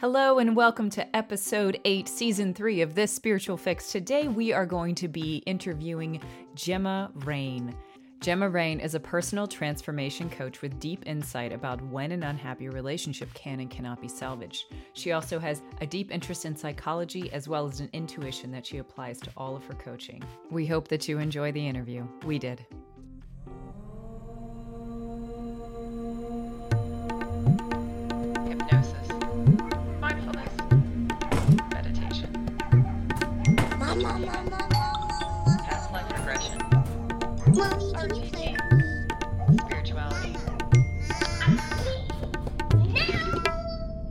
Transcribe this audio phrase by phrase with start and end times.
[0.00, 3.90] Hello, and welcome to episode 8, season 3 of This Spiritual Fix.
[3.90, 6.20] Today, we are going to be interviewing
[6.54, 7.74] Gemma Rain.
[8.20, 13.34] Gemma Rain is a personal transformation coach with deep insight about when an unhappy relationship
[13.34, 14.66] can and cannot be salvaged.
[14.92, 18.78] She also has a deep interest in psychology as well as an intuition that she
[18.78, 20.22] applies to all of her coaching.
[20.48, 22.06] We hope that you enjoy the interview.
[22.24, 22.64] We did.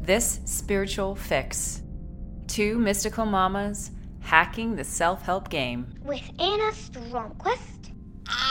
[0.01, 1.81] This Spiritual Fix.
[2.47, 5.93] Two mystical mamas hacking the self help game.
[6.03, 7.91] with Anna Stromquist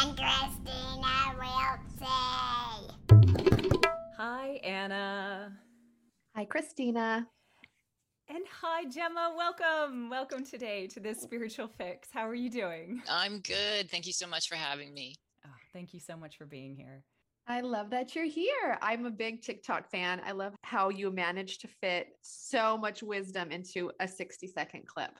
[0.01, 2.91] and Christina Wiltsey.
[4.17, 5.53] Hi, Anna.
[6.35, 7.27] Hi, Christina.
[8.29, 9.35] And hi, Gemma.
[9.37, 10.11] Welcome.
[10.11, 12.09] Welcome today to this Spiritual Fix.
[12.13, 13.01] How are you doing?
[13.09, 13.89] I'm good.
[13.89, 15.15] Thank you so much for having me.
[15.47, 17.03] Oh, thank you so much for being here.
[17.47, 18.79] I love that you're here.
[18.83, 20.21] I'm a big TikTok fan.
[20.27, 25.13] I love how you manage to fit so much wisdom into a 60 second clip.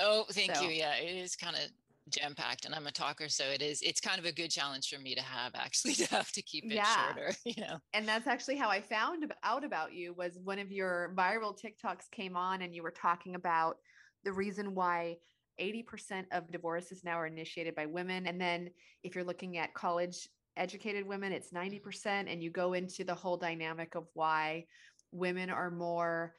[0.00, 0.70] Oh, thank So- you.
[0.70, 1.62] Yeah, it is kind of
[2.10, 3.82] jam packed, and I'm a talker, so it is.
[3.82, 6.64] It's kind of a good challenge for me to have actually to have to keep
[6.64, 7.14] it Yeah.
[7.14, 7.32] shorter.
[7.44, 7.78] You know.
[7.94, 12.10] And that's actually how I found out about you was one of your viral TikToks
[12.10, 13.76] came on and you were talking about
[14.24, 15.16] the reason why
[15.60, 18.26] 80% of divorces now are initiated by women.
[18.26, 18.70] And then
[19.02, 22.06] if you're looking at college educated women, it's 90%.
[22.06, 24.66] And you go into the whole dynamic of why
[25.12, 26.34] women are more,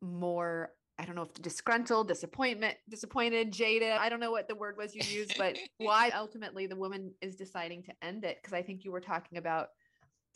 [0.00, 3.92] more, I don't know if disgruntled, disappointment, disappointed, jaded.
[3.92, 7.36] I don't know what the word was you used, but why ultimately the woman is
[7.36, 8.42] deciding to end it.
[8.42, 9.68] Cause I think you were talking about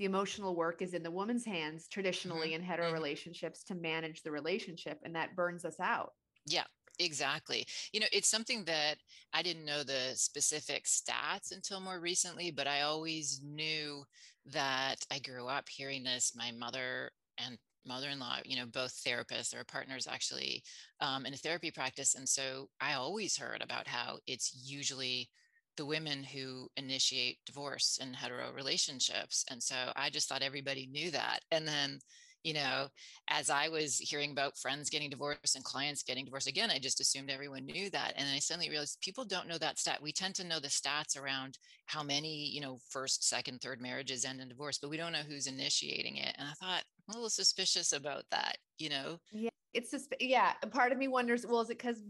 [0.01, 2.95] the emotional work is in the woman's hands traditionally in hetero mhm.
[2.95, 6.13] relationships to manage the relationship and that burns us out
[6.47, 6.65] Yeah,
[6.99, 7.67] exactly.
[7.93, 8.97] You know, it's something that
[9.35, 14.05] I didn't know the specific stats until more recently, but I always knew
[14.47, 16.33] that I grew up hearing this.
[16.35, 20.63] My mother and mother-in-law, you know, both therapists or partners actually
[21.01, 22.15] um, in a therapy practice.
[22.15, 25.29] And so I always heard about how it's usually
[25.77, 29.45] the women who initiate divorce in hetero relationships.
[29.51, 31.41] And so I just thought everybody knew that.
[31.51, 32.01] And then
[32.43, 32.89] you know,
[33.29, 37.01] as I was hearing about friends getting divorced and clients getting divorced again, I just
[37.01, 38.15] assumed everyone knew that.
[38.17, 40.01] And then I suddenly realized people don't know that stat.
[40.03, 44.25] We tend to know the stats around how many, you know, first, second, third marriages
[44.25, 46.35] end in divorce, but we don't know who's initiating it.
[46.39, 49.19] And I thought I'm a little suspicious about that, you know?
[49.33, 52.03] yeah it's just yeah part of me wonders well is it because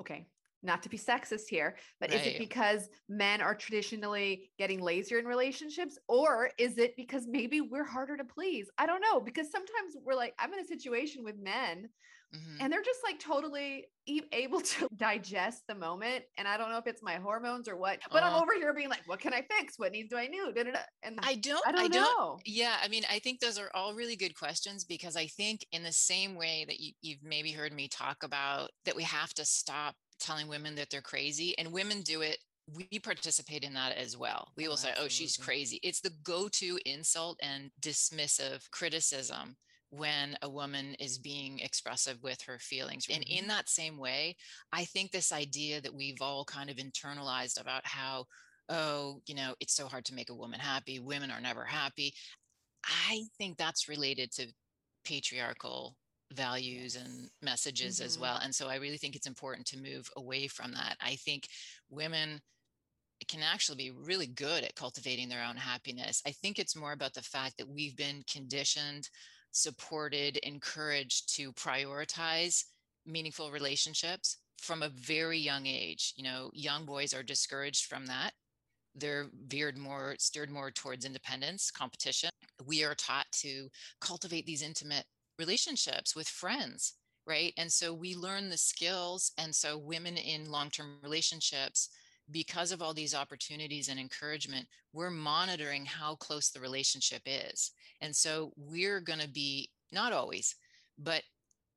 [0.00, 0.26] okay
[0.62, 5.26] not to be sexist here but is it because men are traditionally getting lazier in
[5.26, 9.96] relationships or is it because maybe we're harder to please i don't know because sometimes
[10.04, 11.88] we're like i'm in a situation with men
[12.32, 12.60] Mhm.
[12.60, 16.78] and they're just like totally e- able to digest the moment and i don't know
[16.78, 18.42] if it's my hormones or what but i'm Uh-huh.
[18.42, 20.52] over here being like what can i fix what needs do i do
[21.02, 24.16] and I don't, i don't know Yeah, I mean, I think those are all really
[24.16, 27.88] good questions because I think, in the same way that you, you've maybe heard me
[27.88, 32.20] talk about that we have to stop telling women that they're crazy, and women do
[32.22, 32.38] it.
[32.68, 34.52] We participate in that as well.
[34.56, 39.56] We Oh, will say, "Oh, she's crazy." It's the go-to insult and dismissive criticism
[39.96, 43.06] when a woman is being expressive with her feelings.
[43.10, 44.36] And in that same way,
[44.72, 48.26] I think this idea that we've all kind of internalized about how
[48.68, 50.98] oh, you know, it's so hard to make a woman happy.
[50.98, 52.12] Women are never happy.
[52.84, 54.52] I think that's related to
[55.04, 55.96] patriarchal
[56.32, 58.20] values and messages as Mhm.
[58.20, 58.38] well.
[58.38, 60.96] And so I really think it's important to move away from that.
[61.00, 61.48] I think
[61.88, 62.42] women
[63.28, 66.22] can actually be really good at cultivating their own happiness.
[66.26, 69.08] I think it's more about the fact that we've been conditioned,
[69.56, 72.64] supported, encouraged to prioritize
[73.06, 76.12] meaningful relationships from a very young age.
[76.16, 78.32] You know, young boys are discouraged from that.
[78.94, 82.30] They're veered more, steered more towards independence, competition.
[82.64, 83.68] We are taught to
[84.00, 85.04] cultivate these intimate
[85.38, 86.94] relationships with friends,
[87.26, 87.52] right?
[87.56, 89.32] And so we learn the skills.
[89.38, 91.90] And so women in long term relationships,
[92.30, 97.72] because of all these opportunities and encouragement, we're monitoring how close the relationship is.
[98.00, 100.54] And so we're going to be, not always,
[100.98, 101.22] but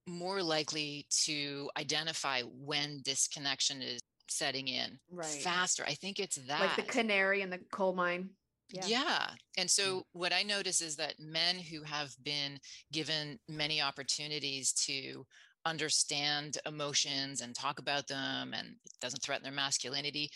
[0.07, 5.25] more likely to identify when disconnection is setting in right.
[5.25, 5.83] faster.
[5.87, 6.61] I think it's that.
[6.61, 8.29] Like the canary in the coal mine.
[8.71, 8.85] Yeah.
[8.85, 9.27] yeah.
[9.57, 9.71] And mm.
[9.71, 12.59] so what I notice is that men who have been
[12.91, 15.25] given many opportunities to
[15.69, 20.29] understand emotions and talk about them and it doesn't threaten their masculinity,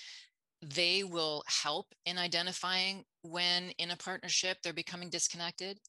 [0.61, 5.79] they will help in identifying when in a partnership they're becoming disconnected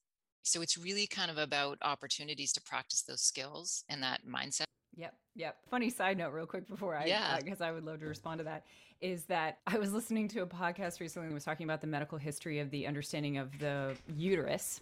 [0.42, 4.64] so it's really kind of about opportunities to practice those skills and that mindset
[4.96, 5.14] Yep.
[5.36, 5.56] Yep.
[5.70, 8.38] Funny side note, real quick before I, yeah, because uh, I would love to respond
[8.38, 8.64] to that,
[9.00, 12.18] is that I was listening to a podcast recently that was talking about the medical
[12.18, 14.80] history of the understanding of the uterus.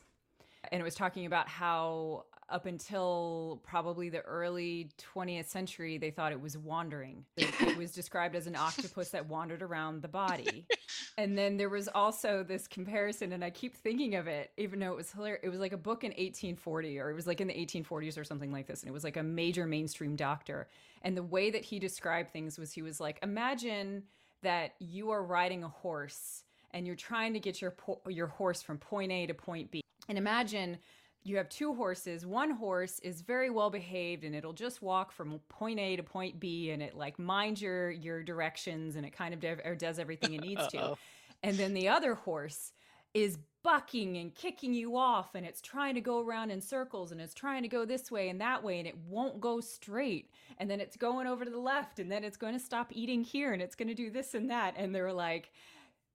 [0.71, 6.33] And it was talking about how up until probably the early 20th century, they thought
[6.33, 7.25] it was wandering.
[7.37, 10.67] It was described as an octopus that wandered around the body.
[11.19, 14.93] And then there was also this comparison, and I keep thinking of it, even though
[14.93, 15.41] it was hilarious.
[15.43, 18.25] It was like a book in 1840, or it was like in the 1840s or
[18.25, 18.81] something like this.
[18.81, 20.69] And it was like a major mainstream doctor.
[21.03, 24.05] And the way that he described things was he was like, imagine
[24.43, 27.75] that you are riding a horse and you're trying to get your
[28.09, 29.83] your horse from point A to point B.
[30.09, 30.79] And imagine
[31.25, 32.27] you have two horses.
[32.27, 36.41] One horse is very well behaved and it'll just walk from point A to point
[36.41, 40.35] B and it like minds your your directions and it kind of de- does everything
[40.35, 40.97] it needs to.
[41.43, 42.73] And then the other horse
[43.15, 47.21] is bucking and kicking you off and it's trying to go around in circles and
[47.21, 50.69] it's trying to go this way and that way and it won't go straight and
[50.69, 53.53] then it's going over to the left and then it's going to stop eating here
[53.53, 55.53] and it's going to do this and that and they're like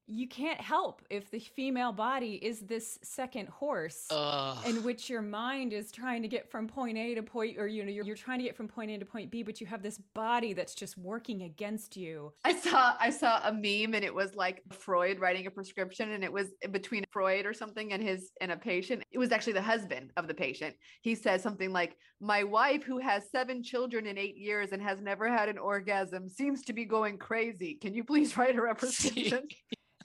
[0.08, 4.58] you can't help if the female body is this second horse Ugh.
[4.66, 7.84] in which your mind is trying to get from point A to point or you
[7.84, 9.84] know you're, you're trying to get from point A to point B but you have
[9.84, 12.32] this body that's just working against you.
[12.46, 16.24] I saw I saw a meme and it was like Freud writing a prescription and
[16.24, 19.04] it was between Freud or something and his and a patient.
[19.12, 20.76] It was actually the husband of the patient.
[21.02, 25.02] He says something like my wife who has 7 children in 8 years and has
[25.02, 27.76] never had an orgasm seems to be going crazy.
[27.76, 29.48] Can you please write her a prescription?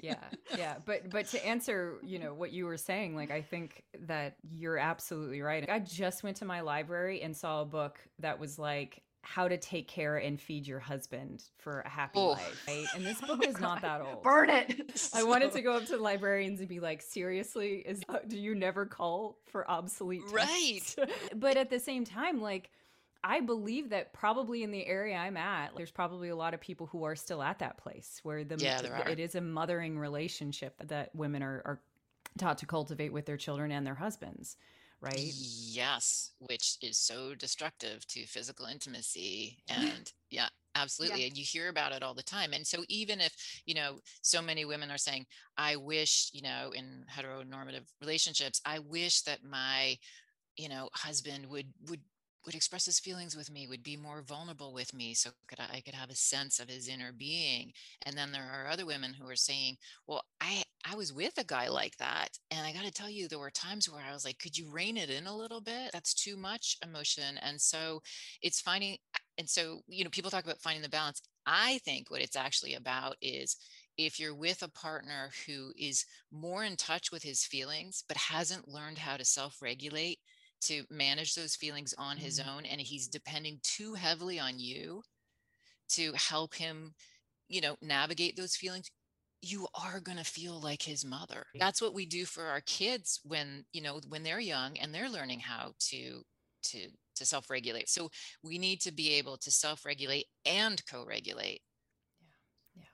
[0.03, 0.17] Yeah
[0.57, 4.37] yeah but but to answer you know what you were saying like i think that
[4.51, 5.69] you're absolutely right.
[5.69, 9.57] I just went to my library and saw a book that was like how to
[9.57, 12.31] take care and feed your husband for a happy oh.
[12.31, 12.87] life right?
[12.95, 13.63] And this oh book oh is God.
[13.63, 14.23] not that old.
[14.23, 15.11] Burn it.
[15.15, 18.55] I wanted to go up to the librarians and be like seriously is do you
[18.55, 20.97] never call for obsolete right.
[21.37, 22.71] but at the same time like
[23.25, 26.87] I believe that probably in the area I'm at, there's probably a lot of people
[26.87, 29.09] who are still at that place where the yeah, there are.
[29.09, 31.81] it is a mothering relationship that women are, are
[32.39, 34.57] taught to cultivate with their children and their husbands,
[35.01, 35.15] right?
[35.19, 41.27] Yes, which is so destructive to physical intimacy and yeah, absolutely yeah.
[41.29, 43.35] and you hear about it all the time and so even if
[43.67, 45.27] you know so many women are saying
[45.59, 49.95] i wish you know in heteronormative relationships i wish that my
[50.57, 52.01] you know husband would would
[52.45, 55.77] would express his feelings with me would be more vulnerable with me so could I,
[55.77, 57.73] I, could have a sense of his inner being
[58.05, 61.45] and then there are other women who are saying well i i was with a
[61.45, 64.25] guy like that and i got to tell you there were times where i was
[64.25, 65.91] like could you rein it in a little bit?
[65.93, 68.03] That's too much emotion and so
[68.43, 68.99] it's finding
[69.39, 71.23] and so you know people talk about finding the balance.
[71.47, 73.57] I think what it's actually about is
[73.99, 78.69] if you're with a partner who is more in touch with his feelings but hasn't
[78.69, 80.19] learned how to self-regulate
[80.63, 82.49] to manage those feelings on his mm.
[82.49, 85.03] own and he's depending too heavily on you
[85.89, 86.95] to help him
[87.49, 88.91] you know navigate those feelings
[89.43, 91.45] you are going to feel like his mother.
[91.59, 95.11] That's what we do for our kids when you know when they're young and they're
[95.11, 96.23] learning how to
[96.71, 97.89] to to self-regulate.
[97.89, 98.09] So
[98.43, 101.61] we need to be able to self-regulate and co-regulate.
[102.23, 102.85] Yeah yeah.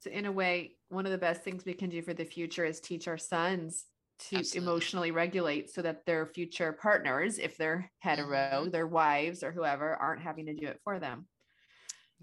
[0.00, 2.64] So in a way one of the best things we can do for the future
[2.64, 3.84] is teach our sons
[4.30, 4.66] to Absolutely.
[4.66, 8.70] emotionally regulate so that their future partners, if they're hetero, mm-hmm.
[8.70, 11.26] their wives or whoever, aren't having to do it for them.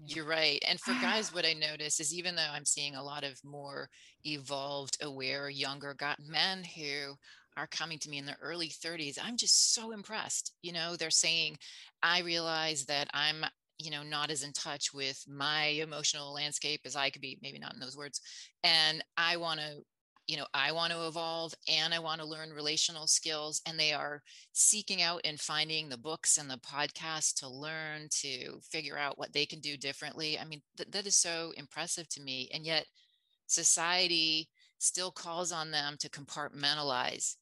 [0.06, 0.62] You're right.
[0.66, 3.88] And for guys, what I notice is even though I'm seeing a lot of more
[4.24, 7.14] evolved, aware, younger got men who
[7.56, 10.52] are coming to me in their early 30s, I'm just so impressed.
[10.62, 11.58] You know, they're saying,
[12.02, 13.44] I realize that I'm
[13.78, 17.58] you know not as in touch with my emotional landscape as i could be maybe
[17.58, 18.20] not in those words
[18.62, 19.82] and i want to
[20.26, 23.92] you know i want to evolve and i want to learn relational skills and they
[23.92, 29.18] are seeking out and finding the books and the podcasts to learn to figure out
[29.18, 32.64] what they can do differently i mean th- that is so impressive to me and
[32.64, 32.86] yet
[33.46, 34.48] society
[34.78, 37.36] still calls on them to compartmentalize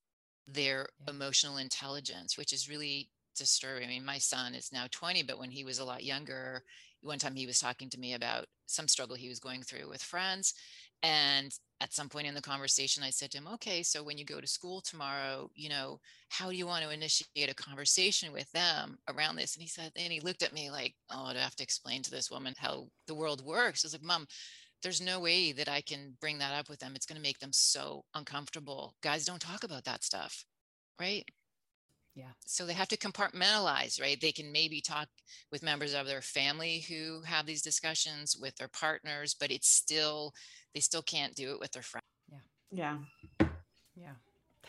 [0.46, 1.14] their yeah.
[1.14, 5.50] emotional intelligence which is really disturbing i mean my son is now 20 but when
[5.50, 6.62] he was a lot younger
[7.02, 10.02] one time he was talking to me about some struggle he was going through with
[10.02, 10.54] friends
[11.02, 14.24] and at some point in the conversation i said to him okay so when you
[14.24, 18.50] go to school tomorrow you know how do you want to initiate a conversation with
[18.52, 19.54] them around this?
[19.54, 22.10] And he said and he looked at me like oh I'd have to explain to
[22.10, 23.84] this woman how the world works.
[23.84, 24.26] I was like mom
[24.82, 26.92] there's no way that i can bring that up with them.
[26.96, 28.94] It's going to make them so uncomfortable.
[29.02, 30.44] Guys don't talk about that stuff
[31.00, 31.24] right?
[32.14, 32.32] Yeah.
[32.44, 34.20] So they have to compartmentalize, right?
[34.20, 35.08] They can maybe talk
[35.50, 40.34] with members of their family who have these discussions with their partners, but it's still,
[40.74, 42.04] they still can't do it with their friends.
[42.30, 42.38] Yeah.
[43.40, 43.46] Yeah.
[43.94, 44.12] Yeah.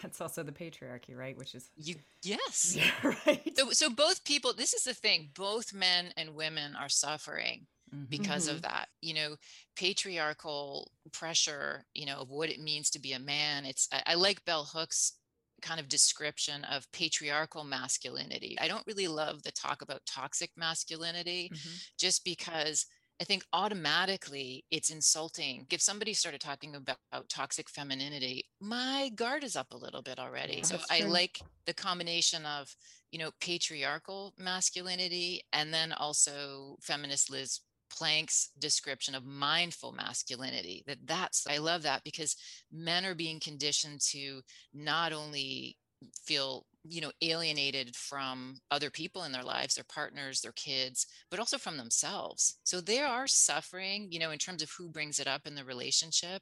[0.02, 1.38] That's also the patriarchy, right?
[1.38, 2.76] Which is you yes.
[2.78, 3.52] Yeah, right.
[3.56, 8.06] So so both people, this is the thing, both men and women are suffering mm-hmm.
[8.10, 8.56] because mm-hmm.
[8.56, 8.88] of that.
[9.02, 9.36] You know,
[9.76, 13.66] patriarchal pressure, you know, of what it means to be a man.
[13.66, 15.14] It's I, I like Bell Hooks
[15.62, 18.58] kind of description of patriarchal masculinity.
[18.60, 21.76] I don't really love the talk about toxic masculinity mm-hmm.
[22.00, 22.88] just because
[23.22, 25.68] I think automatically it's insulting.
[25.70, 30.18] If somebody started talking about, about toxic femininity, my guard is up a little bit
[30.18, 30.58] already.
[30.58, 32.76] Yeah, so I like the combination of,
[33.12, 37.62] you know, patriarchal masculinity and then also feminist Liz
[37.92, 42.38] Plank's description of mindful masculinity that that's i love that because
[42.72, 44.40] men are being conditioned to
[44.74, 45.76] not only
[46.24, 51.40] feel you know alienated from other people in their lives their partners their kids but
[51.40, 55.28] also from themselves so they are suffering you know in terms of who brings it
[55.28, 56.42] up in the relationship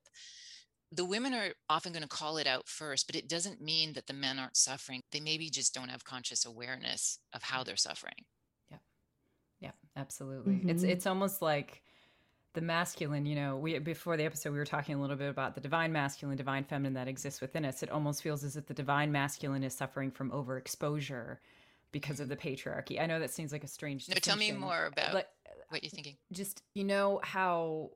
[0.92, 4.08] the women are often going to call it out first but it doesn't mean that
[4.08, 8.26] the men aren't suffering they maybe just don't have conscious awareness of how they're suffering
[8.72, 8.78] yeah,
[9.60, 9.72] Yeah.
[9.96, 10.56] absolutely.
[10.56, 10.70] Mm-hmm.
[10.70, 11.84] It's it's almost like
[12.54, 15.56] the masculine, you know, we before the episode we were talking a little bit about
[15.56, 17.84] the divine masculine, divine feminine that exists within us.
[17.84, 21.38] It almost feels as if the divine masculine is suffering from overexposure
[21.92, 23.00] because of the patriarchy.
[23.00, 24.06] I know that seems like a strange.
[24.06, 24.16] Thing.
[24.16, 25.28] No, tell me more about like,
[25.70, 26.18] what you're thinking.
[26.32, 27.92] Just you know how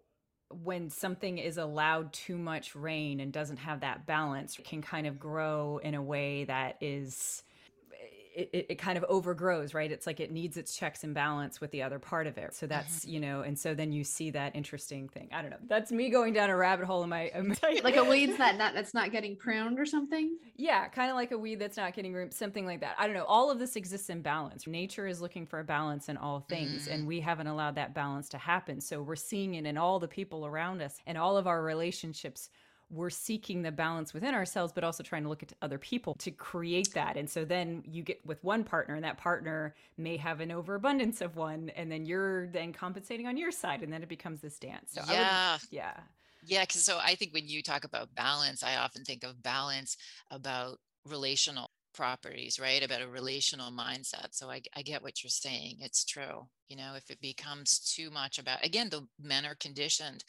[0.50, 5.08] when something is allowed too much rain and doesn't have that balance, it can kind
[5.08, 7.44] of grow in a way that is
[8.36, 9.92] it, it, kind of overgrows, right?
[9.92, 12.54] It's like it needs its checks and balance with the other part of it.
[12.54, 13.12] So that's, mm-hmm.
[13.12, 15.30] you know, and so then you see that interesting thing.
[15.32, 15.58] I don't know.
[15.68, 17.32] That's me going down a rabbit hole in my,
[17.84, 20.38] like a weed's that not, that's not getting pruned or something.
[20.56, 22.96] Yeah, kind of like a weed that's not getting room, something like that.
[22.98, 23.26] I don't know.
[23.26, 24.66] All of this exists in balance.
[24.68, 26.94] Nature is looking for a balance in all things, mm-hmm.
[26.94, 28.82] and we haven't allowed that balance to happen.
[28.82, 32.50] So we're seeing it in all the people around us and all of our relationships
[32.90, 36.32] we're seeking the balance within ourselves, but also trying to look at other people to
[36.32, 37.18] create that.
[37.18, 41.22] And so then you get with one partner, and that partner may have an overabundance
[41.22, 44.60] of one, and then you're then compensating on your side, and then it becomes this
[44.60, 44.92] dance.
[44.94, 45.98] So yeah, would, yeah,
[46.46, 46.62] yeah.
[46.62, 49.98] Because so I think when you talk about balance, I often think of balance
[50.30, 52.84] about relational properties, right?
[52.84, 54.30] About a relational mindset.
[54.32, 55.78] So I, I get what you're saying.
[55.80, 56.48] It's true.
[56.68, 60.24] You know, if it becomes too much about, again, the men are conditioned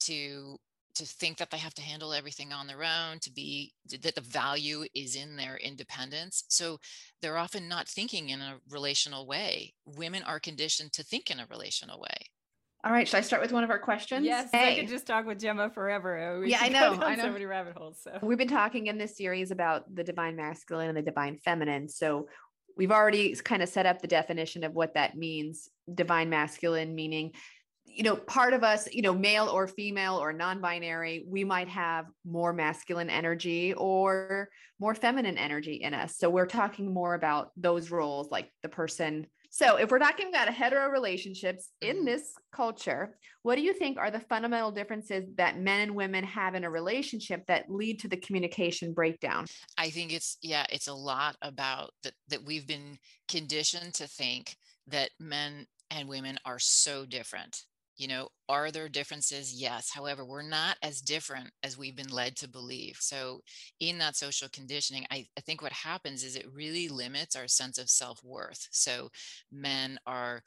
[0.00, 0.58] to
[0.96, 3.72] to think that they have to handle everything on their own to be
[4.02, 6.44] that the value is in their independence.
[6.48, 6.78] So
[7.22, 9.74] they're often not thinking in a relational way.
[9.84, 12.16] Women are conditioned to think in a relational way.
[12.84, 14.24] All right should i start with one of our questions?
[14.24, 14.74] Yes hey.
[14.74, 16.38] i could just talk with gemma forever.
[16.40, 17.24] We yeah i know i know.
[17.24, 18.18] so many rabbit holes so.
[18.22, 22.28] We've been talking in this series about the divine masculine and the divine feminine so
[22.76, 27.32] we've already kind of set up the definition of what that means divine masculine meaning
[27.96, 31.68] you know, part of us, you know, male or female or non binary, we might
[31.68, 36.18] have more masculine energy or more feminine energy in us.
[36.18, 39.26] So we're talking more about those roles, like the person.
[39.48, 42.04] So if we're talking about hetero relationships in mm-hmm.
[42.04, 46.54] this culture, what do you think are the fundamental differences that men and women have
[46.54, 49.46] in a relationship that lead to the communication breakdown?
[49.78, 54.54] I think it's, yeah, it's a lot about that, that we've been conditioned to think
[54.88, 57.64] that men and women are so different
[57.96, 59.52] you know are there differences?
[59.52, 59.90] Yes.
[59.92, 62.96] However we're not as different as we've been led to believe.
[63.00, 63.40] So
[63.80, 67.78] in that social conditioning I, I, think what happens is it really limits our sense
[67.78, 68.68] of self-worth.
[68.70, 69.08] So
[69.50, 70.42] men are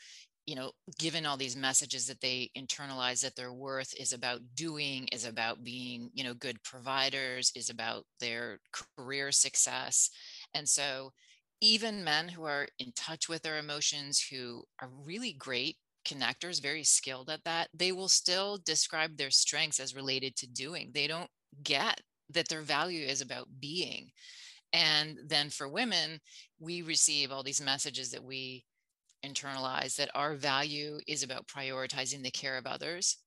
[0.45, 5.07] you know given all these messages that they internalize that their worth is about doing
[5.11, 8.59] is about being you know good providers is about their
[8.97, 10.09] career success.
[10.53, 11.11] And so
[11.61, 16.83] even men who are in touch with their emotions who are really great connectors, very
[16.83, 20.91] skilled at that, they will still describe their strengths as related to doing.
[20.93, 21.29] They don't
[21.63, 22.01] get
[22.31, 24.11] that their value is about being
[24.73, 26.19] and then for women
[26.59, 28.63] we receive all these messages that we
[29.25, 33.17] internalize that our value is about prioritizing the care of others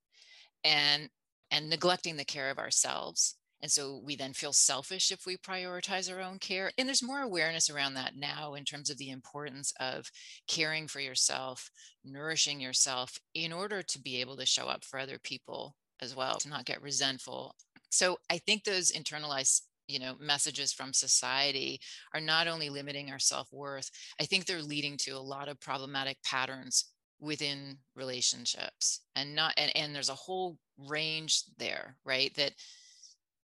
[0.64, 1.08] and
[1.50, 6.12] and neglecting the care of ourselves and so we then feel selfish if we prioritize
[6.12, 6.72] our own care.
[6.76, 10.10] And there's more awareness around that now in terms of the importance of
[10.48, 11.70] caring for yourself,
[12.04, 16.34] nourishing yourself in order to be able to show up for other people as well,
[16.38, 17.54] to not get resentful.
[17.90, 21.80] So I think those internalized you know messages from society
[22.14, 23.90] are not only limiting our self-worth
[24.20, 29.74] i think they're leading to a lot of problematic patterns within relationships and not and,
[29.76, 32.52] and there's a whole range there right that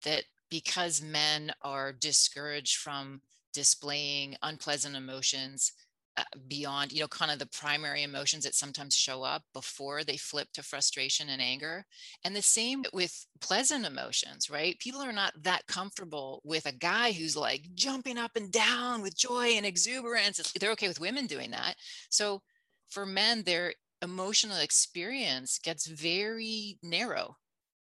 [0.05, 3.21] that because men are discouraged from
[3.53, 5.73] displaying unpleasant emotions
[6.17, 10.15] uh, beyond you know kind of the primary emotions that sometimes show up before they
[10.15, 11.85] flip to frustration and anger.
[12.23, 14.79] And the same with pleasant emotions right?
[14.79, 19.17] People are not that comfortable with a guy who's like jumping up and down with
[19.17, 20.53] joy and exuberance.
[20.53, 21.75] They're okay with women doing that.
[22.09, 22.41] So
[22.87, 27.35] for men their emotional experience gets very narrow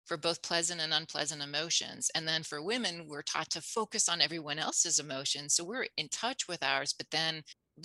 [0.09, 2.11] for both pleasant and unpleasant emotions.
[2.15, 5.55] And then for women, we're taught to focus on everyone else's emotions.
[5.55, 7.43] So we're in touch with ours, but then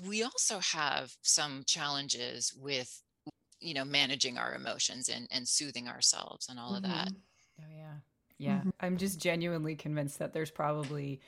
[0.07, 3.03] we also have some challenges with,
[3.59, 6.77] you know, managing our emotions and, and soothing ourselves and all mm-hmm.
[6.77, 7.07] of that.
[7.09, 7.63] Mm-hmm.
[7.63, 7.93] Oh, yeah.
[8.37, 8.57] Yeah.
[8.59, 8.69] Mm-hmm.
[8.79, 11.19] I'm just genuinely convinced that there's probably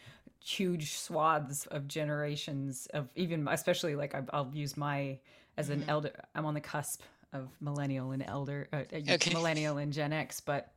[0.43, 5.19] huge swaths of generations of even, especially like I'll use my,
[5.57, 5.89] as an mm-hmm.
[5.89, 7.01] elder, I'm on the cusp
[7.33, 9.33] of millennial and elder, uh, uh okay.
[9.33, 10.71] millennial and Gen X, but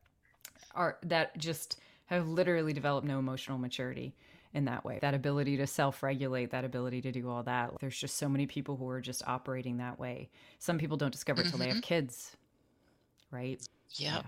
[0.75, 4.15] are that just have literally developed no emotional maturity
[4.53, 4.99] in that way.
[5.01, 7.71] That ability to self regulate, that ability to do all that.
[7.79, 10.29] There's just so many people who are just operating that way.
[10.59, 11.59] Some people don't discover it till mm-hmm.
[11.59, 11.81] they have mm-hmm.
[11.81, 12.35] kids,
[13.31, 13.61] right?
[13.95, 14.25] Yep.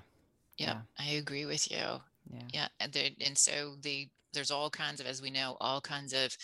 [0.57, 0.67] Yeah.
[0.67, 0.77] yeah.
[0.99, 1.77] I agree with you.
[1.77, 2.43] Yeah.
[2.53, 2.67] Yeah.
[2.79, 2.95] And,
[3.25, 6.37] and so the, there's all kinds of, as we know, all kinds of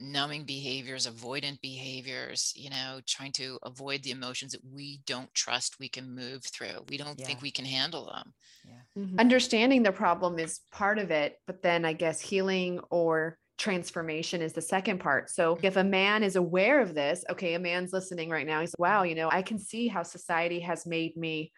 [0.00, 5.78] numbing behaviors, avoidant behaviors, you know, trying to avoid the emotions that we don't trust
[5.78, 6.84] we can move through.
[6.88, 7.26] We don't yeah.
[7.26, 8.32] think we can handle them.
[8.64, 9.02] Yeah.
[9.02, 9.20] Mm-hmm.
[9.20, 14.54] Understanding the problem is part of it, but then I guess healing or transformation is
[14.54, 15.28] the second part.
[15.28, 18.74] So if a man is aware of this, okay, a man's listening right now, he's
[18.78, 21.52] wow, you know, I can see how society has made me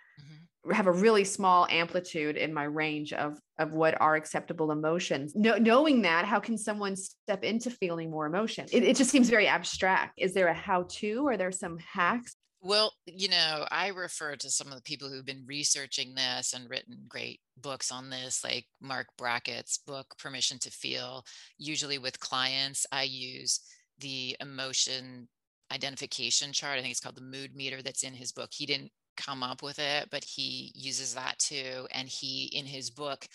[0.71, 5.35] have a really small amplitude in my range of of what are acceptable emotions.
[5.35, 8.67] No, knowing that how can someone step into feeling more emotion?
[8.73, 10.15] It, it just seems very abstract.
[10.19, 12.37] Is there a how to or there some hacks?
[12.65, 16.71] Well you know i refer to some of the people who've been researching this and
[16.71, 21.25] written great books on this like Marc Brackett's book permission to feel.
[21.59, 23.61] Usually with clients i use
[23.99, 25.29] the emotion
[25.73, 26.79] identification chart.
[26.79, 28.51] I think it's called the mood meter that's in his book.
[28.53, 31.87] He didn't come up with it, but he uses that too.
[31.93, 33.27] And he, in his book,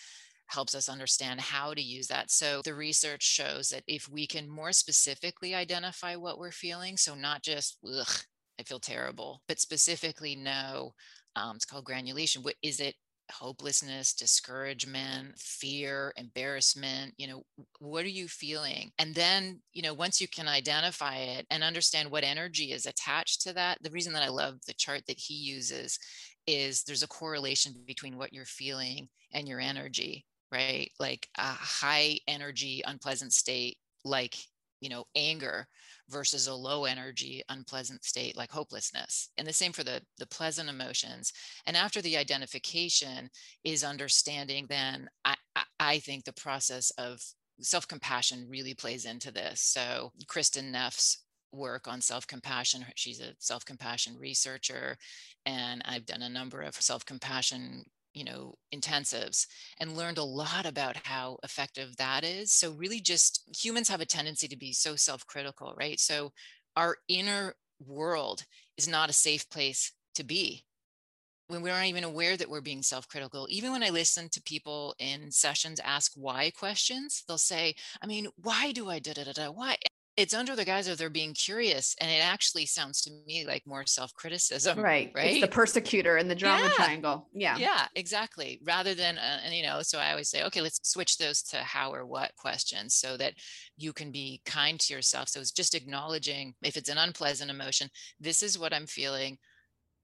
[0.46, 2.30] helps us understand how to use that.
[2.30, 7.14] So the research shows that if we can more specifically identify what we're feeling, so
[7.14, 8.24] not just, ugh,
[8.58, 10.94] I feel terrible, but specifically know,
[11.36, 12.42] um, it's called granulation.
[12.42, 12.94] What is it?
[13.30, 17.42] Hopelessness, discouragement, fear, embarrassment, you know,
[17.78, 18.90] what are you feeling?
[18.98, 23.42] And then, you know, once you can identify it and understand what energy is attached
[23.42, 25.98] to that, the reason that I love the chart that he uses
[26.46, 30.90] is there's a correlation between what you're feeling and your energy, right?
[30.98, 34.36] Like a high energy, unpleasant state, like,
[34.80, 35.66] you know, anger
[36.08, 39.30] versus a low energy unpleasant state like hopelessness.
[39.38, 41.32] And the same for the the pleasant emotions.
[41.66, 43.28] And after the identification
[43.64, 45.34] is understanding then i
[45.80, 47.20] i think the process of
[47.60, 49.60] self-compassion really plays into this.
[49.60, 54.94] So Kristin Neff's work on self-compassion she's a self-compassion researcher
[55.46, 57.82] and i've done a number of self-compassion
[58.18, 59.46] you know intensives
[59.80, 62.52] and learned a lot about how effective that is.
[62.52, 65.98] So really just humans have a tendency to be so self-critical right?
[66.00, 66.32] So
[66.76, 68.44] our inner world
[68.76, 70.64] is not a safe place to be
[71.48, 73.46] when we aren't even aware that we're being self-critical.
[73.50, 78.26] Even when i listen to people in sessions ask why questions they'll say i mean
[78.36, 79.50] why do i da da da da?
[79.50, 79.76] Why
[80.18, 83.64] it's under the guise of they're being curious and it actually sounds to me like
[83.66, 86.70] more self-criticism right right it's the persecutor in the drama yeah.
[86.70, 90.60] triangle yeah yeah exactly rather than uh, and you know so i always say okay
[90.60, 93.32] let's switch those to how or what questions so that
[93.76, 97.88] you can be kind to yourself so it's just acknowledging if it's an unpleasant emotion
[98.18, 99.38] this is what i'm feeling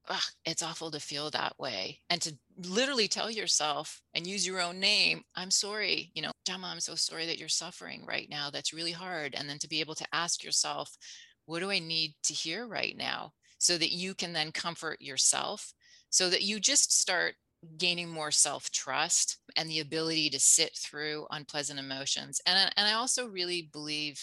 [0.09, 2.37] Ugh, it's awful to feel that way and to
[2.67, 6.95] literally tell yourself and use your own name i'm sorry you know Gemma i'm so
[6.95, 10.07] sorry that you're suffering right now that's really hard and then to be able to
[10.13, 10.97] ask yourself
[11.47, 15.73] what do i need to hear right now so that you can then comfort yourself
[16.11, 17.35] so that you just start
[17.77, 22.41] gaining more self trust and the ability to sit through unpleasant emotions.
[22.47, 24.23] And, and I also really believe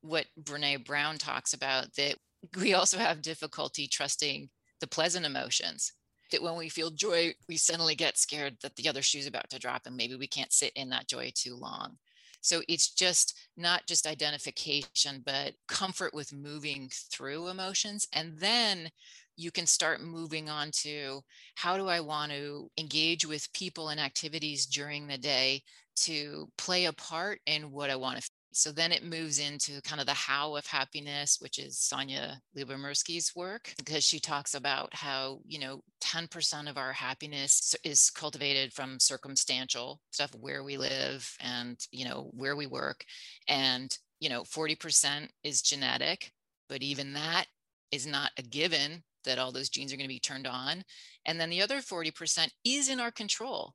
[0.00, 2.16] what Brene Brown talks about that
[2.56, 4.48] we also have difficulty trusting
[4.80, 5.92] the pleasant emotions.
[6.32, 9.58] That when we feel joy, we suddenly get scared that the other shoe's about to
[9.58, 11.96] drop and maybe we can't sit in that joy too long.
[12.40, 18.06] So it's just not just identification, but comfort with moving through emotions.
[18.12, 18.90] And then
[19.36, 21.20] you can start moving on to
[21.54, 25.62] how do I want to engage with people and activities during the day
[25.96, 30.00] to play a part in what I want to so then it moves into kind
[30.00, 35.40] of the how of happiness, which is Sonja Lyubomirsky's work, because she talks about how,
[35.46, 41.78] you know, 10% of our happiness is cultivated from circumstantial stuff, where we live and,
[41.92, 43.04] you know, where we work.
[43.48, 46.32] And, you know, 40% is genetic,
[46.68, 47.46] but even that
[47.92, 50.82] is not a given that all those genes are going to be turned on.
[51.26, 53.74] And then the other 40% is in our control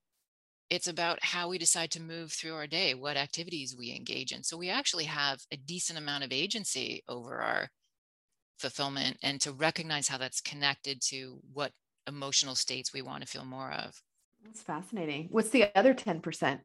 [0.70, 4.44] it's about how we decide to move through our day, what activities we engage in.
[4.44, 7.70] So we actually have a decent amount of agency over our
[8.58, 11.72] fulfillment and to recognize how that's connected to what
[12.08, 14.02] emotional states we want to feel more of.
[14.44, 15.28] That's fascinating.
[15.32, 16.60] What's the other 10%?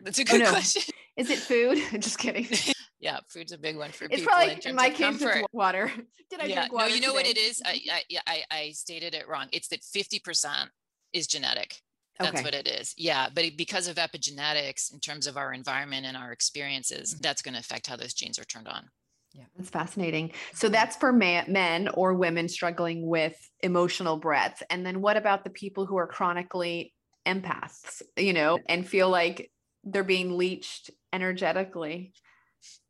[0.00, 0.50] That's a oh, good oh, no.
[0.50, 0.82] question.
[1.16, 1.78] Is it food?
[2.00, 2.46] Just kidding.
[3.00, 4.14] yeah, food's a big one for people.
[4.14, 4.34] it's people.
[4.34, 5.92] Probably, in, in my case, it's water.
[6.30, 6.54] Did I yeah.
[6.60, 6.88] drink water?
[6.88, 7.18] No, you know today?
[7.18, 7.62] what it is?
[7.64, 8.16] I, mm-hmm.
[8.26, 9.48] I, I stated it wrong.
[9.52, 10.68] It's that 50%
[11.12, 11.80] is genetic
[12.18, 12.42] that's okay.
[12.42, 12.94] what it is.
[12.96, 13.28] Yeah.
[13.32, 17.20] But because of epigenetics, in terms of our environment and our experiences, mm-hmm.
[17.22, 18.88] that's going to affect how those genes are turned on.
[19.34, 20.32] Yeah, that's fascinating.
[20.54, 20.72] So mm-hmm.
[20.72, 24.62] that's for man, men or women struggling with emotional breadth.
[24.70, 26.94] And then what about the people who are chronically
[27.26, 29.50] empaths, you know, and feel like
[29.84, 32.12] they're being leached energetically?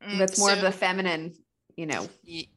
[0.02, 1.34] Mm, that's more so, of the feminine,
[1.76, 2.08] you know.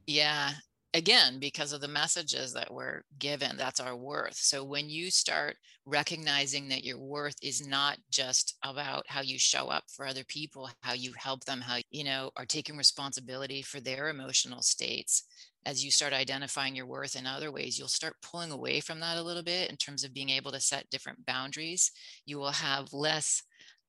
[0.06, 0.52] Yeah
[0.94, 4.36] again because of the messages that we're given that's our worth.
[4.36, 9.68] So when you start recognizing that your worth is not just about how you show
[9.68, 13.80] up for other people how you help them how you know are taking responsibility for
[13.80, 15.24] their emotional states
[15.66, 19.18] as you start identifying your worth in other ways you'll start pulling away from that
[19.18, 21.92] a little bit in terms of being able to set different boundaries.
[22.26, 23.42] You will have less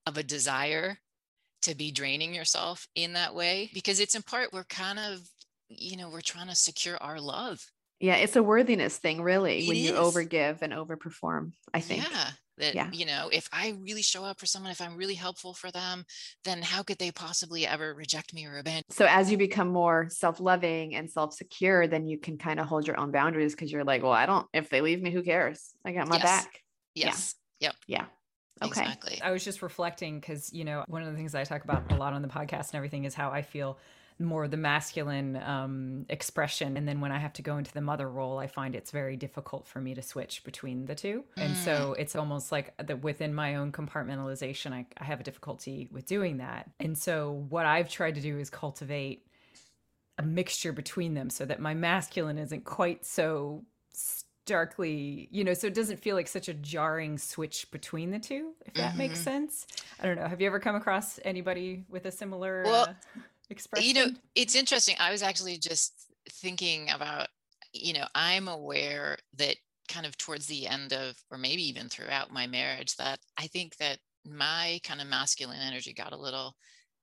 [0.07, 0.99] of a desire
[1.63, 5.21] to be draining yourself in that way because it's in part we're kind of
[5.79, 7.65] you know, we're trying to secure our love.
[8.01, 9.85] Yeah, it's a worthiness thing, really, it when is.
[9.85, 11.53] you overgive and overperform.
[11.73, 12.05] I think.
[12.11, 12.31] Yeah.
[12.59, 12.91] That, yeah.
[12.93, 16.05] you know, if I really show up for someone, if I'm really helpful for them,
[16.45, 18.85] then how could they possibly ever reject me or abandon?
[18.91, 23.01] So as you become more self-loving and self-secure, then you can kind of hold your
[23.01, 25.71] own boundaries because you're like, well, I don't, if they leave me, who cares?
[25.85, 26.25] I got my yes.
[26.25, 26.63] back.
[26.95, 27.35] Yes.
[27.59, 27.69] Yeah.
[27.69, 27.77] Yep.
[27.87, 28.05] Yeah.
[28.63, 28.83] Okay.
[28.83, 29.23] Exactly.
[29.23, 31.97] I was just reflecting because, you know, one of the things I talk about a
[31.97, 33.79] lot on the podcast and everything is how I feel
[34.19, 36.77] more the masculine um, expression.
[36.77, 39.17] And then when I have to go into the mother role, I find it's very
[39.17, 41.25] difficult for me to switch between the two.
[41.37, 41.43] Mm.
[41.45, 42.01] And so mm.
[42.01, 46.39] it's almost like that within my own compartmentalization, I, I have a difficulty with doing
[46.39, 46.71] that.
[46.81, 49.27] And so what I've tried to do is cultivate
[50.19, 53.65] a mixture between them so that my masculine isn't quite so
[54.45, 58.53] starkly, you know, so it doesn't feel like such a jarring switch between the two,
[58.67, 58.99] if that mm-hmm.
[58.99, 59.67] makes sense.
[60.01, 60.27] I don't know.
[60.27, 62.65] Have you ever come across anybody with a similar?
[62.65, 63.21] Well, uh
[63.53, 63.89] expression?
[63.89, 64.97] You know, it's interesting.
[64.99, 65.93] I was actually just
[66.29, 67.29] thinking about,
[67.73, 69.57] you know, I'm aware that
[69.89, 73.77] kind of towards the end of, or maybe even throughout my marriage, that I think
[73.77, 76.55] that my kind of masculine energy got a little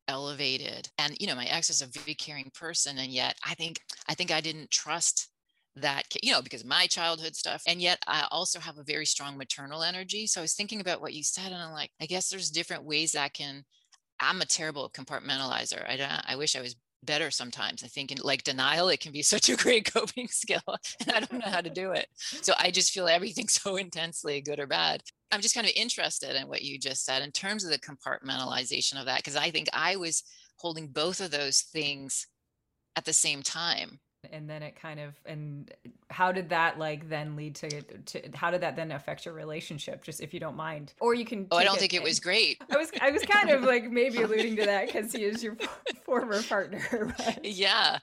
[0.07, 0.89] elevated.
[0.97, 2.97] And, you know, my ex is a very caring person.
[2.97, 5.29] And yet I think, I think I didn't trust
[5.75, 9.37] that you know because my childhood stuff and yet i also have a very strong
[9.37, 12.27] maternal energy so i was thinking about what you said and i'm like i guess
[12.27, 13.63] there's different ways that can
[14.19, 15.87] I'm a terrible compartmentalizer.
[15.89, 17.83] I don't, I wish I was better sometimes.
[17.83, 21.19] I think in like denial, it can be such a great coping skill and I
[21.19, 22.07] don't know how to do it.
[22.17, 25.01] So I just feel everything so intensely good or bad.
[25.31, 28.99] I'm just kind of interested in what you just said in terms of the compartmentalization
[28.99, 30.23] of that, because I think I was
[30.57, 32.27] holding both of those things
[32.95, 33.99] at the same time
[34.31, 35.73] and then it kind of and
[36.09, 40.03] how did that like then lead to, to how did that then affect your relationship
[40.03, 40.93] just if you don't mind?
[40.99, 42.61] Or you can oh i don't it think it was great.
[42.69, 45.57] I was i was kind of like maybe alluding to that because he is your
[46.05, 47.45] former partner but.
[47.45, 47.99] yeah.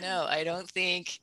[0.00, 1.18] No i don't think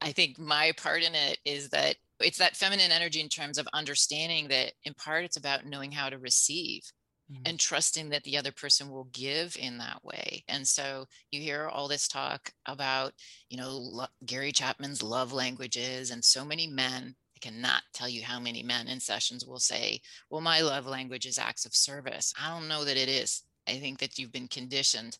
[0.00, 3.66] i think my part in it is that it's that feminine energy in terms of
[3.72, 6.82] understanding that in part it's about knowing how to receive
[7.30, 7.42] mm-hmm.
[7.46, 10.44] and trusting that the other person will give in that way.
[10.48, 13.12] And so you hear all this talk about,
[13.48, 17.14] you know, lo- Gary Chapman's love languages, and so many men.
[17.36, 21.24] I cannot tell you how many men in sessions will say, Well, my love language
[21.24, 22.34] is acts of service.
[22.38, 23.44] I don't know that it is.
[23.66, 25.16] I think that you've been conditioned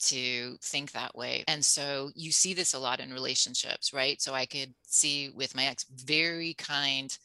[0.00, 1.44] to think that way.
[1.48, 4.20] And so you see this a lot in relationships, right?
[4.20, 7.16] So I could see with my ex, very kind,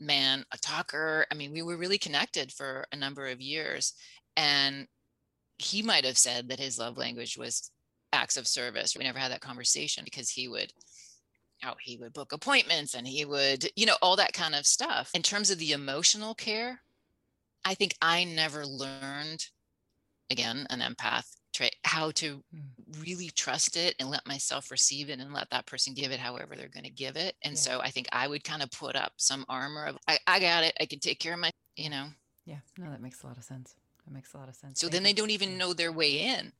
[0.00, 1.26] man, a talker.
[1.30, 3.94] I mean, we were really connected for a number of years.
[4.36, 4.86] And
[5.58, 7.70] he might have said that his love language was
[8.12, 8.94] acts of service.
[8.96, 10.72] We never had that conversation because he would
[11.64, 15.10] oh, he would book appointments and he would, you know, all that kind of stuff.
[15.14, 16.82] In terms of the emotional care,
[17.64, 19.46] I think I never learned
[20.30, 21.36] again, an empath
[21.84, 23.02] how to mm.
[23.02, 26.54] really trust it and let myself receive it and let that person give it however
[26.56, 27.34] they're going to give it.
[27.42, 27.60] And yeah.
[27.60, 30.64] so I think I would kind of put up some armor of, I, I got
[30.64, 30.76] it.
[30.80, 32.06] I can take care of my, you know.
[32.44, 33.74] Yeah, no, that makes a lot of sense.
[34.04, 34.80] That makes a lot of sense.
[34.80, 35.06] So Thank then you.
[35.08, 36.52] they don't even know their way in.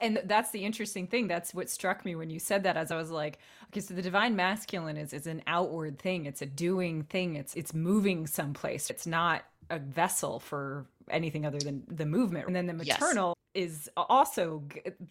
[0.00, 1.28] And that's the interesting thing.
[1.28, 4.02] That's what struck me when you said that as I was like, okay, so the
[4.02, 6.26] divine masculine is is an outward thing.
[6.26, 7.36] It's a doing thing.
[7.36, 8.90] It's it's moving someplace.
[8.90, 12.46] It's not a vessel for anything other than the movement.
[12.46, 13.70] And then the maternal yes.
[13.70, 14.62] is also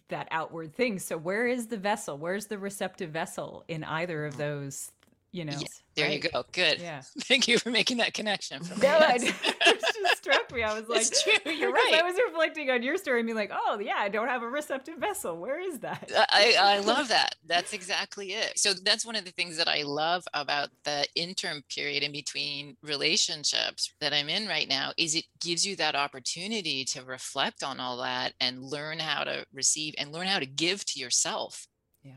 [0.08, 0.98] that outward thing.
[0.98, 2.18] So where is the vessel?
[2.18, 4.38] Where's the receptive vessel in either of mm.
[4.38, 4.92] those
[5.32, 5.52] you know.
[5.52, 6.24] Yeah, there right?
[6.24, 6.44] you go.
[6.52, 6.80] Good.
[6.80, 7.02] Yeah.
[7.20, 8.62] Thank you for making that connection.
[8.62, 10.62] For no, it just struck me.
[10.62, 11.52] I was like, it's true.
[11.52, 11.94] You're right.
[11.94, 14.48] I was reflecting on your story and being like, oh yeah, I don't have a
[14.48, 15.36] receptive vessel.
[15.36, 16.10] Where is that?
[16.14, 17.34] Uh, I, I love that.
[17.46, 18.58] That's exactly it.
[18.58, 22.76] So that's one of the things that I love about the interim period in between
[22.82, 27.80] relationships that I'm in right now is it gives you that opportunity to reflect on
[27.80, 31.66] all that and learn how to receive and learn how to give to yourself.
[32.02, 32.12] Yeah.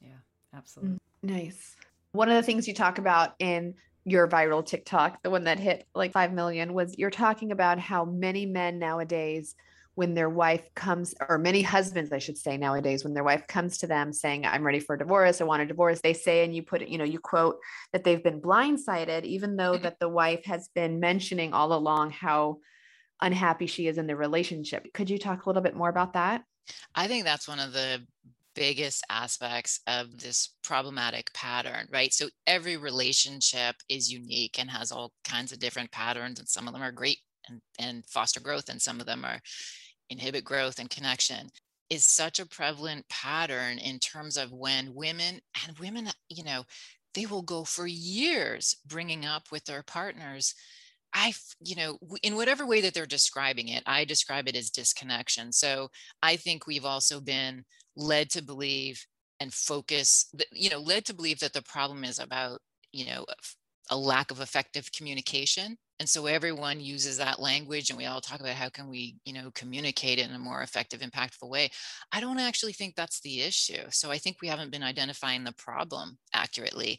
[0.00, 0.08] Yeah.
[0.08, 0.98] Mm, absolutely.
[1.22, 1.73] Nice.
[2.14, 3.74] One of the things you talk about in
[4.04, 8.04] your viral TikTok, the one that hit like 5 million, was you're talking about how
[8.04, 9.56] many men nowadays,
[9.96, 13.78] when their wife comes, or many husbands, I should say, nowadays, when their wife comes
[13.78, 16.54] to them saying, I'm ready for a divorce, I want a divorce, they say, and
[16.54, 17.58] you put it, you know, you quote
[17.92, 19.82] that they've been blindsided, even though mm-hmm.
[19.82, 22.58] that the wife has been mentioning all along how
[23.20, 24.86] unhappy she is in the relationship.
[24.94, 26.44] Could you talk a little bit more about that?
[26.94, 28.06] I think that's one of the
[28.54, 32.12] biggest aspects of this problematic pattern, right?
[32.12, 36.74] So every relationship is unique and has all kinds of different patterns, and some of
[36.74, 39.40] them are great and, and foster growth, and some of them are
[40.10, 41.48] inhibit growth and connection
[41.90, 46.64] is such a prevalent pattern in terms of when women and women you know
[47.14, 50.54] they will go for years bringing up with their partners
[51.16, 55.52] I, you know, in whatever way that they're describing it, I describe it as disconnection.
[55.52, 55.90] So
[56.20, 57.64] I think we've also been
[57.96, 59.04] led to believe
[59.40, 62.60] and focus, you know, led to believe that the problem is about,
[62.92, 63.24] you know,
[63.90, 65.76] a lack of effective communication.
[66.00, 69.32] And so everyone uses that language and we all talk about how can we, you
[69.32, 71.70] know, communicate in a more effective, impactful way.
[72.10, 73.82] I don't actually think that's the issue.
[73.90, 76.98] So I think we haven't been identifying the problem accurately.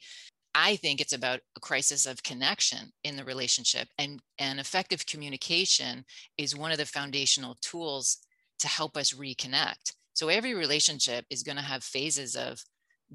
[0.53, 6.05] I think it's about a crisis of connection in the relationship and, and effective communication
[6.37, 8.19] is one of the foundational tools
[8.59, 9.93] to help us reconnect.
[10.15, 12.63] So every relationship is going to have phases of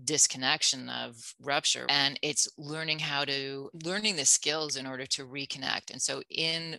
[0.05, 5.91] disconnection of rupture and it's learning how to learning the skills in order to reconnect.
[5.91, 6.79] And so in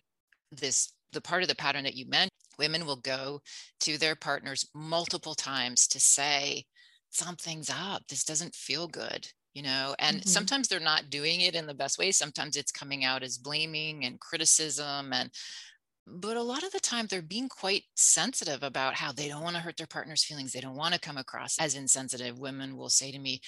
[0.51, 3.41] this the part of the pattern that you mentioned, women will go
[3.81, 6.63] to their partners multiple times to say
[7.09, 8.03] something's up.
[8.07, 10.29] This doesn't feel good you know and mm-hmm.
[10.29, 14.05] sometimes they're not doing it in the best way sometimes it's coming out as blaming
[14.05, 15.29] and criticism and
[16.13, 19.55] but a lot of the time they're being quite sensitive about how they don't want
[19.55, 22.89] to hurt their partner's feelings they don't want to come across as insensitive women will
[22.89, 23.39] say to me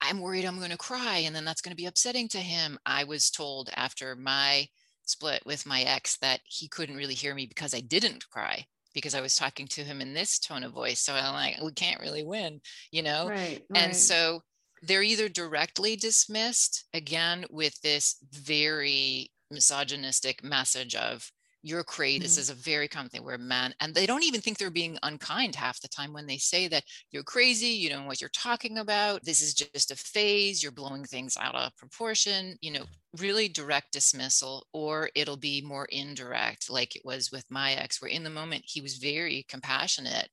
[0.00, 2.78] i'm worried i'm going to cry and then that's going to be upsetting to him
[2.86, 4.66] i was told after my
[5.04, 9.14] split with my ex that he couldn't really hear me because i didn't cry because
[9.14, 11.00] I was talking to him in this tone of voice.
[11.00, 12.60] So I'm like, we can't really win,
[12.92, 13.26] you know?
[13.28, 13.82] Right, right.
[13.82, 14.40] And so
[14.82, 21.30] they're either directly dismissed again with this very misogynistic message of
[21.64, 22.18] you're crazy.
[22.18, 22.24] Mm-hmm.
[22.24, 24.98] This is a very common thing where men, and they don't even think they're being
[25.02, 28.28] unkind half the time when they say that you're crazy, you don't know what you're
[28.30, 29.24] talking about.
[29.24, 32.84] This is just a phase, you're blowing things out of proportion, you know,
[33.18, 38.10] really direct dismissal, or it'll be more indirect, like it was with my ex, where
[38.10, 40.28] in the moment he was very compassionate.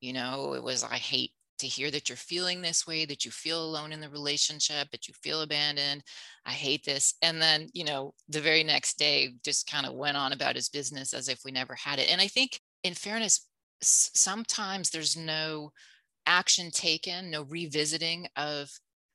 [0.00, 1.32] You know, it was, I hate
[1.64, 5.08] to hear that you're feeling this way, that you feel alone in the relationship, that
[5.08, 6.02] you feel abandoned.
[6.44, 7.14] I hate this.
[7.22, 10.68] And then, you know, the very next day just kind of went on about his
[10.68, 12.10] business as if we never had it.
[12.10, 13.48] And I think, in fairness,
[13.82, 15.72] sometimes there's no
[16.26, 18.70] action taken, no revisiting of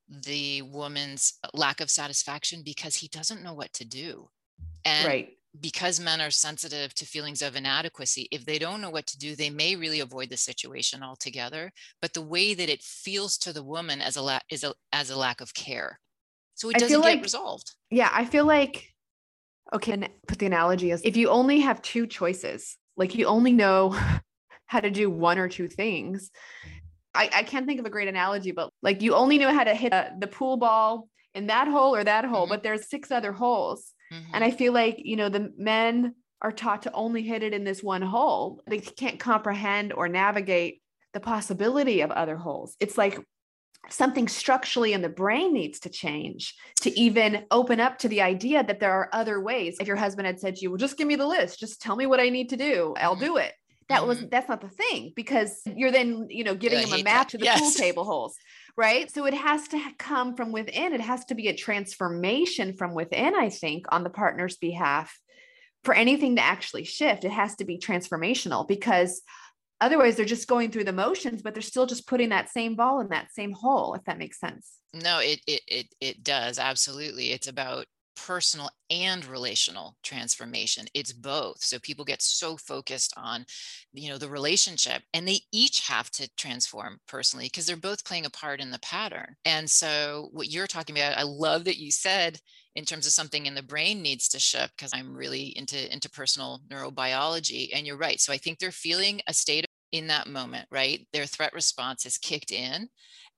[0.10, 4.28] the woman's uh, lack of satisfaction because he doesn't know what to do.
[4.86, 9.08] And right because men are sensitive to feelings of inadequacy, if they don't know what
[9.08, 11.72] to do, they may really avoid the situation altogether.
[12.02, 15.10] But the way that it feels to the woman as a la- is a, as
[15.10, 16.00] a lack of care,
[16.56, 17.76] so it doesn't get like, resolved.
[17.90, 18.94] Yeah, I feel like
[19.74, 19.94] okay.
[19.94, 23.98] And put the analogy as if you only have two choices, like you only know
[24.68, 26.30] how to do one or two things.
[27.16, 29.74] I, I can't think of a great analogy, but like you only know how to
[29.74, 32.50] hit a, the pool ball in that hole or that hole, Mhm.
[32.50, 33.94] but there's six other holes.
[34.12, 34.34] Mhm.
[34.34, 37.64] And I feel like, you know, the men are taught to only hit it in
[37.64, 38.62] this one hole.
[38.68, 40.82] They can't comprehend or navigate
[41.14, 42.76] the possibility of other holes.
[42.80, 43.20] It's like
[43.90, 48.64] something structurally in the brain needs to change to even open up to the idea
[48.64, 49.78] that there are other ways.
[49.80, 51.96] If your husband had said to you, well, just give me the list, just tell
[51.96, 53.30] me what I need to do, I'll Mhm.
[53.30, 53.54] do it.
[53.90, 54.30] That was Mhm.
[54.30, 57.30] that's not the thing because you're then, you know, giving I him a map that.
[57.30, 58.38] to the pool table holes,
[58.78, 59.12] right?
[59.12, 60.94] So it has to come from within.
[60.94, 65.18] It has to be a transformation from within, I think, on the partner's behalf.
[65.84, 69.22] For anything to actually shift, it has to be transformational because
[69.80, 73.00] otherwise they're just going through the motions, but they're still just putting that same ball
[73.00, 74.74] in that same hole, if that makes sense.
[74.94, 77.32] No, it it it it does absolutely.
[77.32, 77.86] It's about
[78.26, 80.86] personal and relational transformation.
[80.94, 81.64] It's both.
[81.64, 83.46] So people get so focused on,
[83.94, 88.26] you know, the relationship, and they each have to transform personally because they're both playing
[88.26, 89.36] a part in the pattern.
[89.46, 92.40] And so what you're talking about, I love that you said
[92.76, 96.60] in terms of something in the brain needs to shift because I'm really into interpersonal
[96.70, 97.70] neurobiology.
[97.74, 98.20] And you're right.
[98.20, 101.08] So I think they're feeling a state in that moment, right?
[101.14, 102.90] Their threat response is kicked in.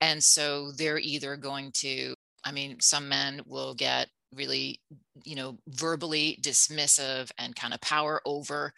[0.01, 2.13] And so they're either going to,
[2.43, 4.81] I mean, some men will get really,
[5.23, 8.73] you know, verbally dismissive and kind of power over,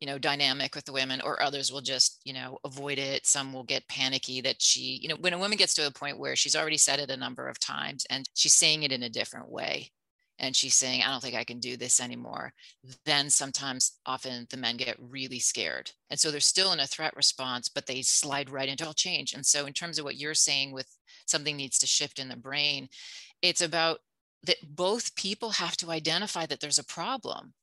[0.00, 3.26] you know, dynamic with the women, or others will just, you know, avoid it.
[3.26, 6.18] Some will get panicky that she, you know, when a woman gets to a point
[6.18, 9.08] where she's already said it a number of times and she's saying it in a
[9.08, 9.90] different way.
[10.38, 12.52] And she's saying, I don't think I can do this anymore.
[13.04, 15.92] Then sometimes, often the men get really scared.
[16.10, 19.34] And so they're still in a threat response, but they slide right into all change.
[19.34, 20.88] And so, in terms of what you're saying with
[21.26, 22.88] something needs to shift in the brain,
[23.40, 24.00] it's about
[24.44, 27.54] that both people have to identify that there's a problem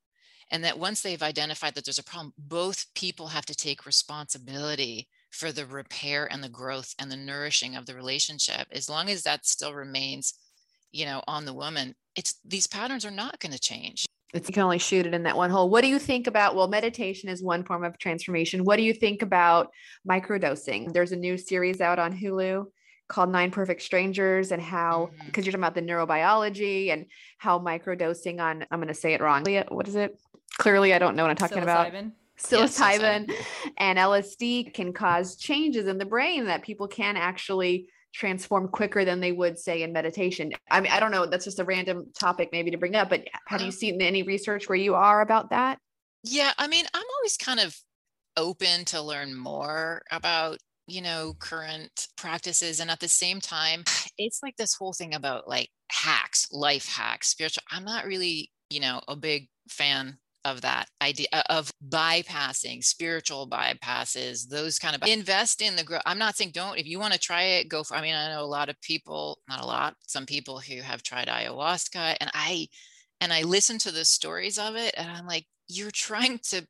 [0.52, 5.08] and that once they've identified that there's a problem both people have to take responsibility
[5.32, 9.24] for the repair and the growth and the nourishing of the relationship as long as
[9.24, 10.34] that still remains
[10.92, 14.54] you know on the woman it's these patterns are not going to change It's, you
[14.54, 15.70] can only shoot it in that one hole.
[15.70, 16.56] What do you think about?
[16.56, 18.64] Well, meditation is one form of transformation.
[18.64, 19.70] What do you think about
[20.08, 20.94] microdosing?
[20.94, 22.66] There's a new series out on Hulu
[23.10, 27.06] called Nine Perfect Strangers, and how, because you're talking about the neurobiology and
[27.38, 29.44] how microdosing on, I'm going to say it wrong.
[29.70, 30.18] What is it?
[30.58, 31.92] Clearly, I don't know what I'm talking about.
[31.92, 32.12] Psilocybin?
[32.40, 33.34] psilocybin
[33.78, 39.20] and LSD can cause changes in the brain that people can actually transform quicker than
[39.20, 40.52] they would say in meditation.
[40.72, 43.26] I mean, I don't know, that's just a random topic maybe to bring up, but
[43.48, 43.72] have you Uh-huh.
[43.78, 45.78] seen any research where you are about that?
[46.26, 47.78] yeah i mean i'm always kind of
[48.36, 50.58] open to learn more about
[50.90, 53.84] you know current practices and at the same time
[54.18, 58.80] it's like this whole thing about like hacks life hacks spiritual i'm not really you
[58.80, 65.08] know a big fan of that idea uh, of bypassing spiritual bypasses those kind of
[65.08, 67.84] invest in the growth i'm not saying don't if you want to try it go
[67.84, 70.82] for i mean i know a lot of people not a lot some people who
[70.82, 72.66] have tried ayahuasca and i
[73.20, 76.66] and i listen to the stories of it and i'm like you're trying to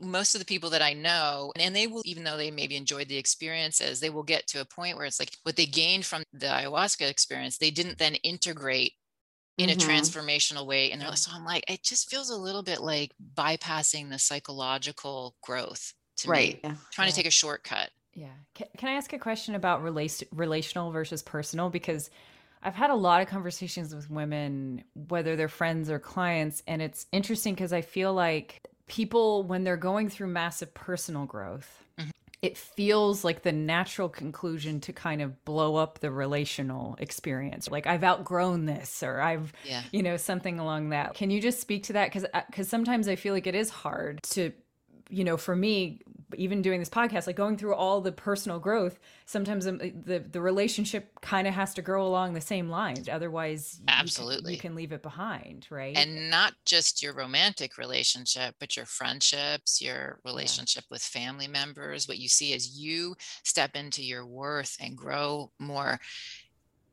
[0.00, 3.08] most of the people that I know, and they will, even though they maybe enjoyed
[3.08, 6.22] the experiences, they will get to a point where it's like what they gained from
[6.32, 8.94] the ayahuasca experience, they didn't then integrate
[9.58, 9.76] in a Mhm.
[9.76, 10.90] transformational way.
[10.90, 14.18] And they're like, so I'm like, it just feels a little bit like bypassing the
[14.18, 16.30] psychological growth to Right.
[16.30, 16.76] me, Yeah.
[16.90, 17.12] trying Yeah.
[17.12, 17.90] to take a shortcut.
[18.14, 18.34] Yeah.
[18.54, 21.70] Can, can I ask a question about relation, relational versus personal?
[21.70, 22.10] Because
[22.62, 27.06] I've had a lot of conversations with women, whether they're friends or clients, and it's
[27.12, 32.10] interesting because I feel like people, when they're going through massive personal growth, Mhm.
[32.42, 37.70] it feels like the natural conclusion to kind of blow up the relational experience.
[37.70, 39.82] Like I've outgrown this, or I've Yeah.
[39.92, 43.16] you know something along that can you just speak to that because because sometimes i
[43.16, 44.52] feel like it is hard to
[45.08, 46.00] you know for me
[46.36, 50.40] even doing this podcast like going through all the personal growth sometimes um, the the
[50.40, 54.52] relationship kind of has to grow along the same lines otherwise you can- Absolutely.
[54.54, 59.80] you can leave it behind right And not just your romantic relationship, but your friendships,
[59.80, 62.08] your relationship with family members.
[62.08, 63.14] What you see as you
[63.44, 66.00] step into your worth and grow more,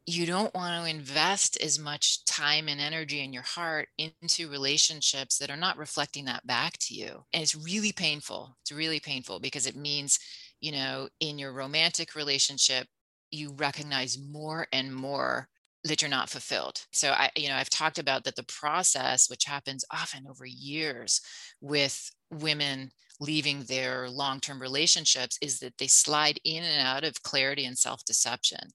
[0.10, 5.38] you don't want to invest as much time and energy in your heart into relationships
[5.38, 7.24] that are not reflecting that back to you.
[7.34, 8.58] And it's really painful.
[8.62, 10.20] It's really painful because it means,
[10.62, 12.88] you know, in your romantic relationship,
[13.30, 15.48] you recognize more and more
[15.84, 16.82] that you're not fulfilled.
[16.92, 21.22] So I, you know, I've talked about that the process, which happens often over years
[21.62, 27.66] with women leaving their long-term relationships, is that they slide in and out of clarity
[27.66, 28.72] and self-deception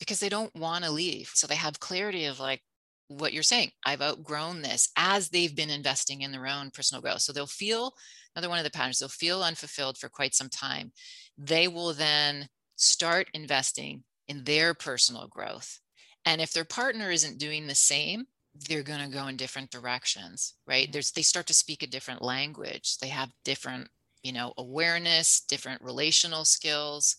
[0.00, 1.30] because they don't want to leave.
[1.34, 2.62] So they have clarity of like
[3.06, 7.20] what you're saying, I've outgrown this as they've been investing in their own personal growth.
[7.20, 7.92] So they'll feel
[8.34, 10.92] another one of the patterns, they'll feel unfulfilled for quite some time.
[11.36, 15.80] They will then start investing in their personal growth.
[16.24, 18.26] And if their partner isn't doing the same,
[18.68, 20.84] they're going to go in different directions, right?
[20.84, 20.92] Mm-hmm.
[20.92, 22.98] There's they start to speak a different language.
[22.98, 23.88] They have different,
[24.22, 27.16] you know, awareness, different relational skills,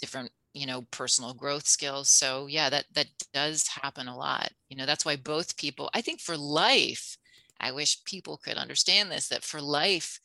[0.00, 2.08] different you know personal growth skills.
[2.08, 4.50] So yeah that that does happen a lot.
[4.68, 7.16] You know that's why both people i think for life
[7.60, 10.20] i wish people could understand this that for life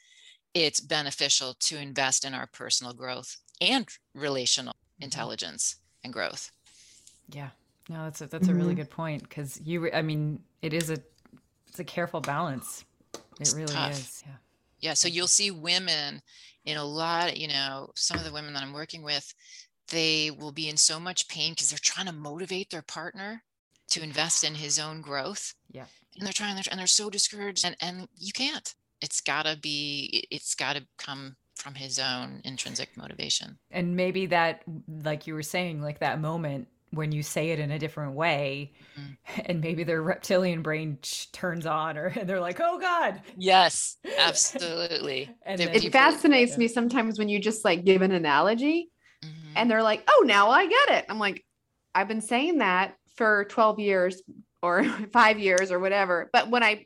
[0.54, 5.06] it's beneficial to invest in our personal growth and relational mm-hmm.
[5.06, 6.52] intelligence and growth.
[7.30, 7.50] Yeah.
[7.90, 8.82] No that's a that's a really mm-hmm.
[8.82, 10.98] good point because you i mean it is a
[11.68, 12.86] it's a careful balance.
[13.14, 13.92] It it's really tough.
[13.92, 14.24] is.
[14.26, 14.34] Yeah.
[14.80, 16.22] Yeah so you'll see women
[16.66, 19.34] in a lot you know some of the women that i'm working with
[19.90, 23.44] they will be in so much pain because they're trying to motivate their partner
[23.90, 25.54] to invest in his own growth.
[25.72, 25.86] Yeah.
[26.18, 28.74] And they're trying, and they're so discouraged, and, and you can't.
[29.02, 33.58] It's gotta be, it's gotta come from his own intrinsic motivation.
[33.72, 37.72] And maybe that, like you were saying, like that moment when you say it in
[37.72, 39.42] a different way mm-hmm.
[39.46, 40.98] and maybe their reptilian brain
[41.32, 46.60] turns on or and they're like oh god yes absolutely and it people, fascinates yeah.
[46.60, 48.90] me sometimes when you just like give an analogy.
[49.56, 51.06] And they're like, oh, now I get it.
[51.10, 51.44] I'm like,
[51.96, 54.22] I've been saying that for 12 years
[54.62, 54.84] or
[55.14, 56.30] five years or whatever.
[56.34, 56.86] But when I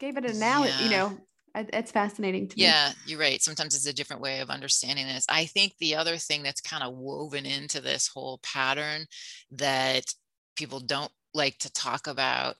[0.00, 0.80] gave it an now, yeah.
[0.82, 1.18] you know,
[1.54, 2.64] it's fascinating to me.
[2.64, 3.40] Yeah, you're right.
[3.40, 5.24] Sometimes it's a different way of understanding this.
[5.28, 9.06] I think the other thing that's kind of woven into this whole pattern
[9.52, 10.04] that
[10.56, 12.56] people don't like to talk about,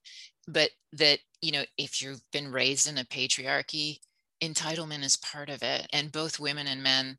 [0.46, 3.98] but that, you know, if you've been raised in a patriarchy,
[4.40, 5.88] entitlement is part of it.
[5.92, 7.18] And both women and men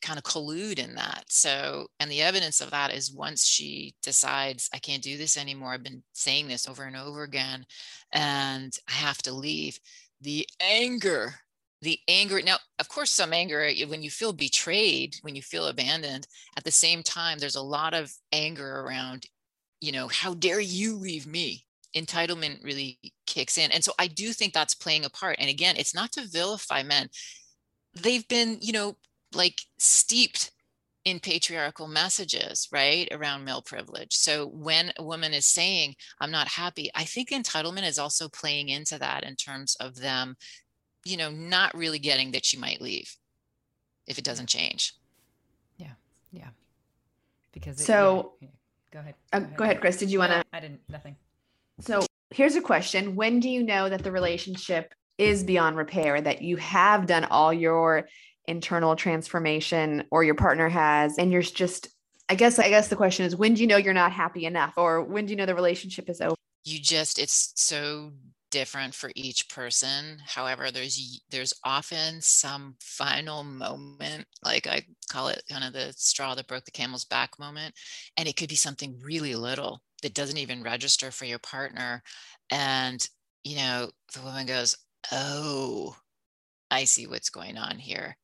[0.00, 1.24] kind of collude in that.
[1.28, 5.72] So, and the evidence of that is once she decides, I can't do this anymore,
[5.72, 7.64] I've been saying this over and over again,
[8.12, 9.78] and I have to leave,
[10.20, 11.34] the anger,
[11.82, 12.40] the anger.
[12.42, 16.26] Now, of course, some anger, eh, when you feel betrayed, when you feel abandoned,
[16.56, 19.26] at the same time, there's a lot of anger around,
[19.80, 21.64] you know, how dare you leave me?
[21.96, 23.70] Entitlement really kicks in.
[23.70, 25.36] And so I do think that's playing a part.
[25.38, 27.08] And again, it's not to vilify men
[28.02, 28.96] they've been you know
[29.32, 30.50] like steeped
[31.04, 34.14] in patriarchal messages, right, around male privilege.
[34.14, 38.68] So when a woman is saying, I'm not happy, I think entitlement is also playing
[38.68, 40.36] into that in terms of them,
[41.04, 43.16] you know, not really getting that she might leave
[44.06, 44.94] if it doesn't change.
[45.78, 45.92] Yeah.
[46.30, 46.48] Yeah.
[47.52, 48.54] Because so yeah, yeah.
[48.90, 49.14] Go, ahead.
[49.32, 49.56] Uh, go ahead.
[49.56, 49.96] go ahead, Chris.
[49.96, 50.44] Did you want to?
[50.52, 51.16] I didn't, nothing.
[51.80, 56.42] So here's a question When do you know that the relationship is beyond repair, that
[56.42, 58.08] you have done all your
[58.48, 61.88] internal transformation or your partner has and you're just
[62.28, 64.74] I guess I guess the question is when do you know you're not happy enough
[64.76, 66.34] or when do you know the relationship is over?
[66.64, 68.12] You just it's so
[68.50, 70.18] different for each person.
[70.26, 76.34] However, there's there's often some final moment, like I call it kind of the straw
[76.34, 77.74] that broke the camel's back moment,
[78.16, 82.02] and it could be something really little that doesn't even register for your partner
[82.50, 83.06] and
[83.44, 84.76] you know, the woman goes,
[85.12, 85.96] "Oh,
[86.70, 88.16] I see what's going on here."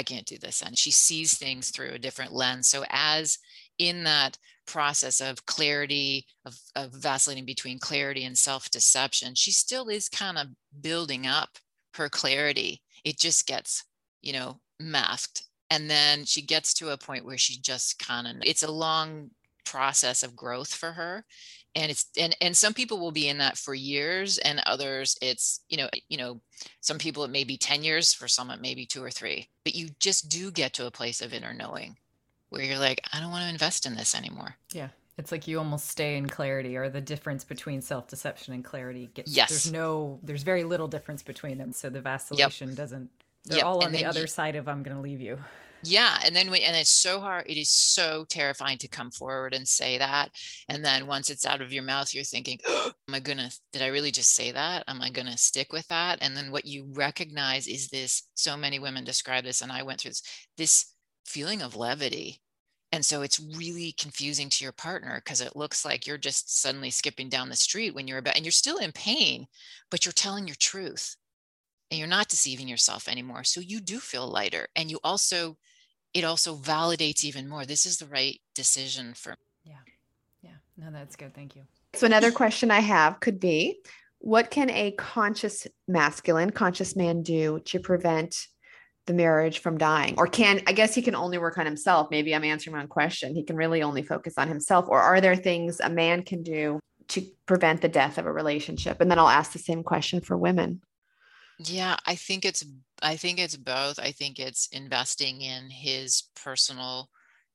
[0.00, 0.62] I can't do this.
[0.62, 2.68] And she sees things through a different lens.
[2.68, 3.38] So, as
[3.78, 9.88] in that process of clarity, of, of vacillating between clarity and self deception, she still
[9.88, 10.46] is kind of
[10.80, 11.50] building up
[11.96, 12.80] her clarity.
[13.04, 13.84] It just gets,
[14.22, 15.44] you know, masked.
[15.68, 19.30] And then she gets to a point where she just kind of, it's a long
[19.66, 21.26] process of growth for her
[21.74, 25.60] and it's and and some people will be in that for years and others it's
[25.68, 26.40] you know you know
[26.80, 29.48] some people it may be 10 years for some it may be two or three
[29.64, 31.96] but you just do get to a place of inner knowing
[32.48, 35.58] where you're like i don't want to invest in this anymore yeah it's like you
[35.58, 40.18] almost stay in clarity or the difference between self-deception and clarity gets yes there's no
[40.22, 42.76] there's very little difference between them so the vacillation yep.
[42.76, 43.10] doesn't
[43.44, 43.66] they're yep.
[43.66, 45.38] all on the other you, side of i'm going to leave you
[45.82, 49.54] yeah and then we and it's so hard it is so terrifying to come forward
[49.54, 50.30] and say that
[50.68, 53.82] and then once it's out of your mouth you're thinking oh, am i gonna did
[53.82, 54.84] i really just say that?
[54.88, 56.18] Am i gonna stick with that?
[56.20, 60.00] And then what you recognize is this so many women describe this and i went
[60.00, 60.22] through this
[60.56, 62.40] this feeling of levity
[62.92, 66.90] and so it's really confusing to your partner because it looks like you're just suddenly
[66.90, 69.46] skipping down the street when you're about and you're still in pain
[69.90, 71.16] but you're telling your truth
[71.90, 75.56] and you're not deceiving yourself anymore so you do feel lighter and you also
[76.14, 77.64] it also validates even more.
[77.64, 79.74] This is the right decision for yeah.
[80.42, 80.50] Yeah.
[80.76, 81.34] No that's good.
[81.34, 81.62] Thank you.
[81.94, 83.80] So another question i have could be
[84.18, 88.46] what can a conscious masculine conscious man do to prevent
[89.06, 90.14] the marriage from dying?
[90.18, 92.08] Or can i guess he can only work on himself.
[92.10, 93.34] Maybe i'm answering my own question.
[93.34, 94.86] He can really only focus on himself.
[94.88, 99.00] Or are there things a man can do to prevent the death of a relationship?
[99.00, 100.80] And then i'll ask the same question for women
[101.62, 102.64] yeah, I think it's
[103.02, 103.98] I think it's both.
[103.98, 107.10] I think it's investing in his personal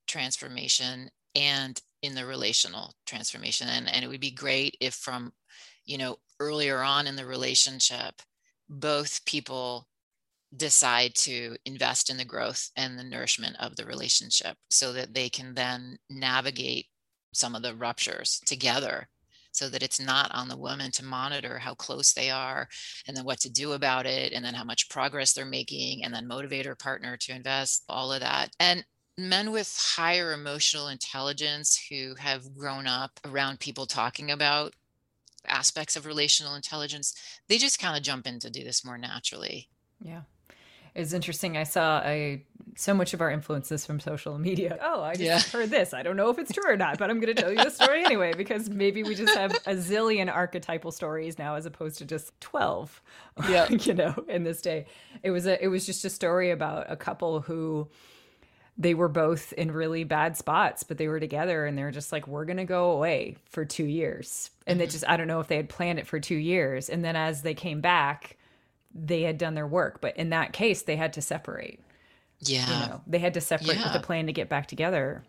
[0.08, 5.34] transformation and in the relational transformation and, and it would be great if from
[5.86, 8.22] you know earlier on in the relationship
[8.70, 9.88] both people
[10.56, 15.30] decide to invest in the growth and the nourishment of the relationship so that they
[15.30, 16.86] can then navigate
[17.34, 19.10] some of the ruptures together
[19.56, 22.68] so that it's not on the woman to monitor how close they are
[23.08, 26.14] and then what to do about it and then how much progress they're making and
[26.14, 28.56] then motivate her partner to invest all of that.
[28.60, 28.86] And
[29.18, 34.74] men with higher emotional intelligence who have grown up around people talking about
[35.48, 37.14] aspects of relational intelligence
[37.48, 39.70] they just kind of jump in to do this more naturally.
[40.02, 40.22] Yeah
[40.96, 41.58] it's interesting.
[41.58, 42.42] I saw a
[42.78, 44.78] so much of our influences from social media.
[44.82, 45.40] Oh, I just yeah.
[45.60, 45.94] heard this.
[45.94, 47.70] I don't know if it's true or not, but I'm going to tell you the
[47.70, 52.06] story anyway because maybe we just have a zillion archetypal stories now as opposed to
[52.06, 53.02] just 12.
[53.50, 53.70] Yeah.
[53.70, 54.86] you know, in this day.
[55.22, 57.90] It was a it was just a story about a couple who
[58.78, 62.28] they were both in really bad spots, but they were together and they're just like,
[62.28, 64.52] we're going to go away for two years.
[64.66, 64.80] And mm-hmm.
[64.80, 66.90] they just, I don't know if they had planned it for two years.
[66.90, 68.38] And then as they came back,
[68.96, 70.00] they had done their work.
[70.02, 71.82] But in that case, they had to separate.
[72.40, 72.66] Yeah.
[72.66, 73.94] You know, they had to separate yeah.
[73.94, 75.24] with a plan to get back together.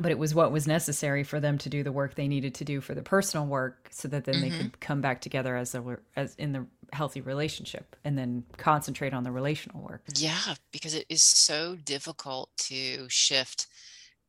[0.00, 2.64] But it was what was necessary for them to do the work they needed to
[2.64, 4.42] do for the personal work so that then mm-hmm.
[4.42, 9.12] they could come back together as a, as in the healthy relationship and then concentrate
[9.12, 10.02] on the relational work.
[10.14, 13.66] Yeah, because it is so difficult to shift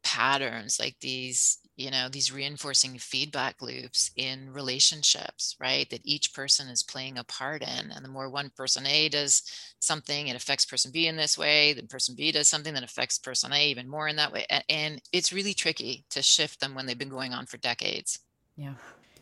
[0.01, 6.67] patterns like these you know these reinforcing feedback loops in relationships right that each person
[6.67, 9.43] is playing a part in and the more one person a does
[9.79, 13.17] something it affects person b in this way then person b does something that affects
[13.17, 16.85] person a even more in that way and it's really tricky to shift them when
[16.85, 18.19] they've been going on for decades.
[18.57, 18.73] Yeah.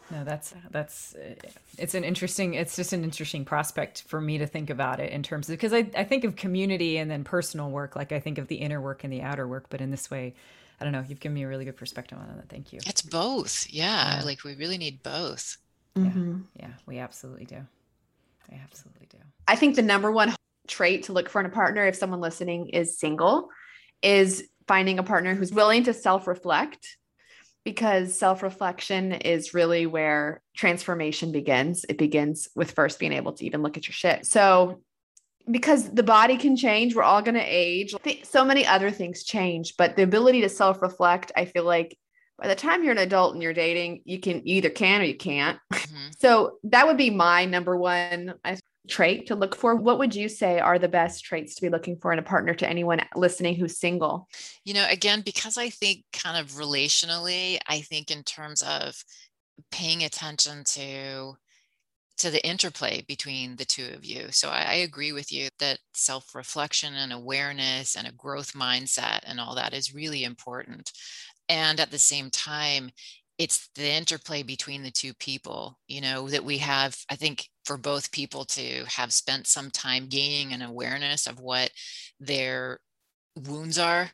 [0.09, 1.33] No that's that's eh,
[1.77, 5.21] it's an interesting it's just an interesting prospect for me to think about it in
[5.21, 8.37] terms of because I, I think of community and then personal work like i think
[8.37, 10.33] of the inner work and the outer work but in this way
[10.79, 11.03] I don't know.
[11.07, 12.49] You've given me a really good perspective on that.
[12.49, 12.79] Thank you.
[12.85, 13.67] It's both.
[13.69, 14.19] Yeah.
[14.19, 14.23] yeah.
[14.23, 15.57] Like we really need both.
[15.95, 16.41] Mm-hmm.
[16.55, 16.67] Yeah.
[16.67, 16.73] Yeah.
[16.85, 17.65] We absolutely do.
[18.51, 19.17] We absolutely do.
[19.47, 20.35] I think the number one
[20.67, 23.49] trait to look for in a partner, if someone listening is single,
[24.01, 26.97] is finding a partner who's willing to self reflect
[27.63, 31.85] because self reflection is really where transformation begins.
[31.89, 34.25] It begins with first being able to even look at your shit.
[34.25, 34.81] So
[35.49, 37.93] because the body can change we're all going to age
[38.23, 41.97] so many other things change but the ability to self-reflect i feel like
[42.37, 45.05] by the time you're an adult and you're dating you can you either can or
[45.05, 45.59] you can't.
[45.73, 46.07] Mm-hmm.
[46.17, 48.35] so that would be my number one
[48.87, 49.75] trait to look for.
[49.75, 52.53] What would you say are the best traits to be looking for in a partner
[52.53, 54.29] to anyone listening who's single?
[54.63, 59.03] You know again because i think kind of relationally i think in terms of
[59.71, 61.35] paying attention to
[62.17, 64.27] to the interplay between the two of you.
[64.31, 69.19] So I, I agree with you that self reflection and awareness and a growth mindset
[69.23, 70.91] and all that is really important.
[71.49, 72.89] And at the same time,
[73.37, 77.77] it's the interplay between the two people, you know, that we have, I think, for
[77.77, 81.69] both people to have spent some time gaining an awareness of what
[82.19, 82.79] their
[83.35, 84.09] wounds are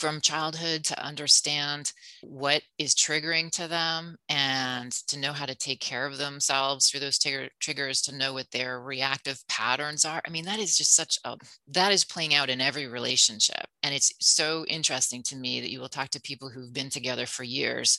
[0.00, 1.92] from childhood to understand
[2.22, 7.00] what is triggering to them and to know how to take care of themselves through
[7.00, 7.18] those
[7.60, 10.22] triggers to know what their reactive patterns are.
[10.26, 11.36] I mean that is just such a
[11.68, 13.66] that is playing out in every relationship.
[13.82, 17.26] And it's so interesting to me that you will talk to people who've been together
[17.26, 17.98] for years.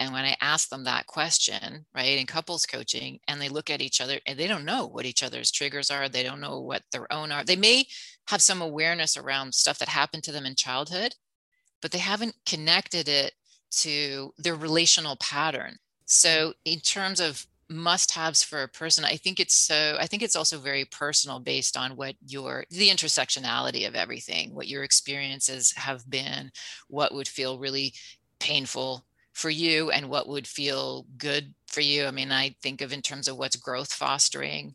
[0.00, 3.82] And when i ask them that question right in couples coaching and they look at
[3.82, 6.82] each other and they don't know what each other's triggers are they don't know what
[6.90, 7.84] their own are they may
[8.28, 11.14] have some awareness around stuff that happened to them in childhood
[11.84, 13.34] but they haven't connected it
[13.70, 15.76] to their relational pattern.
[16.06, 20.22] So, in terms of must haves for a person, I think it's so, I think
[20.22, 25.74] it's also very personal based on what your, the intersectionality of everything, what your experiences
[25.76, 26.52] have been,
[26.88, 27.92] what would feel really
[28.38, 29.04] painful
[29.34, 32.06] for you and what would feel good for you.
[32.06, 34.74] I mean, I think of in terms of what's growth fostering,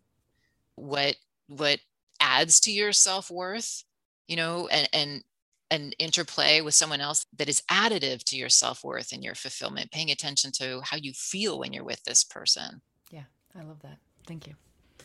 [0.76, 1.16] what,
[1.48, 1.80] what
[2.20, 3.84] adds to your self worth,
[4.28, 5.24] you know, and, and
[5.72, 10.12] an interplay with someone else that is additive to your self-worth and your fulfillment paying
[10.12, 12.82] attention to how you feel when you're with this person.
[13.12, 13.24] Yeah
[13.58, 13.98] i love that.
[14.28, 14.56] Thank you.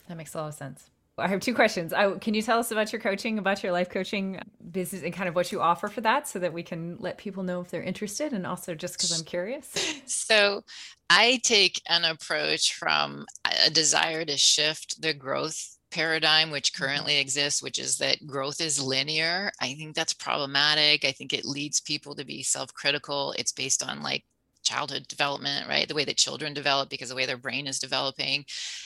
[0.08, 0.90] That makes a lot of sense.
[1.16, 1.92] I have two questions.
[1.92, 4.40] I, can you tell us about your coaching about your life coaching
[4.72, 7.44] business and kind of what you offer for that so that we can let people
[7.44, 9.72] know if they're interested and also just because i'm curious?
[10.06, 10.64] So
[11.08, 13.26] i take an approach from
[13.66, 16.84] a desire to shift the growth paradigm which mm-hmm.
[16.84, 19.52] currently exists, which is that growth is linear.
[19.60, 21.04] I think that's problematic.
[21.04, 23.34] I think it leads people to be self critical.
[23.38, 24.24] It's based on like
[24.64, 25.86] childhood development, right?
[25.86, 28.44] The way that children develop because the way their brain is developing.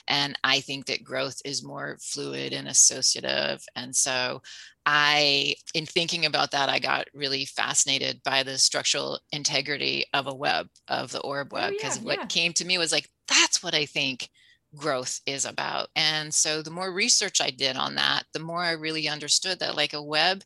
[0.08, 3.64] And I think that growth is more fluid and associative.
[3.76, 4.42] And so
[4.84, 10.34] I, in thinking about that, I got really fascinated by the structural integrity of a
[10.34, 12.26] web, of the orb web, because oh, yeah, what yeah.
[12.26, 14.28] came to me was like, that's what I think
[14.78, 15.88] growth is about.
[15.96, 19.76] And so the more research I did on that, the more I really understood that
[19.76, 20.42] like a web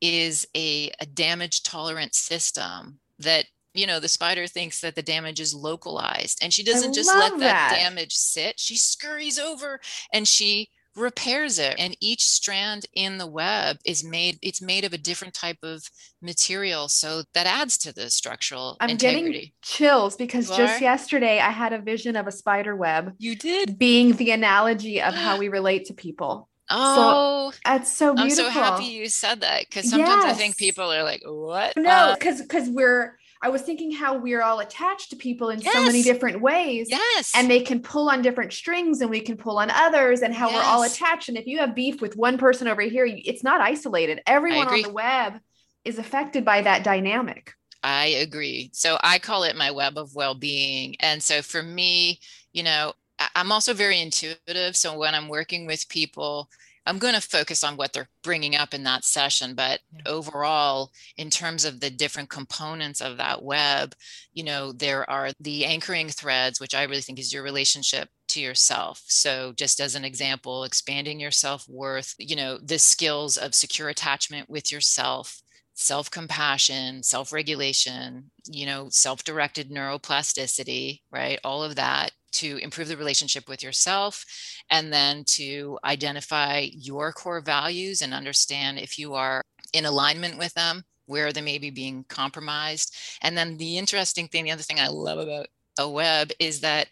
[0.00, 5.40] is a, a damage tolerant system that you know the spider thinks that the damage
[5.40, 9.80] is localized and she doesn't I just let that, that damage sit she scurries over
[10.12, 14.92] and she repairs it and each strand in the web is made it's made of
[14.92, 15.82] a different type of
[16.20, 19.32] material so that adds to the structural i'm integrity.
[19.32, 20.84] getting chills because you just are?
[20.84, 25.14] yesterday i had a vision of a spider web you did being the analogy of
[25.14, 28.46] how we relate to people Oh, so, that's so beautiful.
[28.46, 30.34] I'm so happy you said that because sometimes yes.
[30.34, 34.16] I think people are like, "What?" No, because uh, because we're I was thinking how
[34.16, 35.72] we're all attached to people in yes.
[35.72, 36.88] so many different ways.
[36.88, 37.32] Yes.
[37.34, 40.48] And they can pull on different strings and we can pull on others and how
[40.48, 40.56] yes.
[40.56, 41.28] we're all attached.
[41.28, 44.22] And if you have beef with one person over here, it's not isolated.
[44.26, 45.40] Everyone on the web
[45.84, 47.52] is affected by that dynamic.
[47.82, 48.70] I agree.
[48.72, 50.94] So I call it my web of well being.
[51.00, 52.20] And so for me,
[52.52, 52.92] you know,
[53.34, 54.76] I'm also very intuitive.
[54.76, 56.48] So when I'm working with people,
[56.84, 60.02] I'm going to focus on what they're bringing up in that session, but yeah.
[60.06, 63.94] overall, in terms of the different components of that web,
[64.32, 68.40] you know, there are the anchoring threads, which I really think is your relationship to
[68.40, 69.02] yourself.
[69.06, 73.88] So, just as an example, expanding your self worth, you know, the skills of secure
[73.88, 75.42] attachment with yourself,
[75.74, 81.38] self compassion, self regulation, you know, self directed neuroplasticity, right?
[81.44, 84.24] All of that to improve the relationship with yourself
[84.70, 90.52] and then to identify your core values and understand if you are in alignment with
[90.54, 92.94] them where they may be being compromised.
[93.22, 95.46] And then the interesting thing the other thing i love about
[95.78, 96.88] a web is that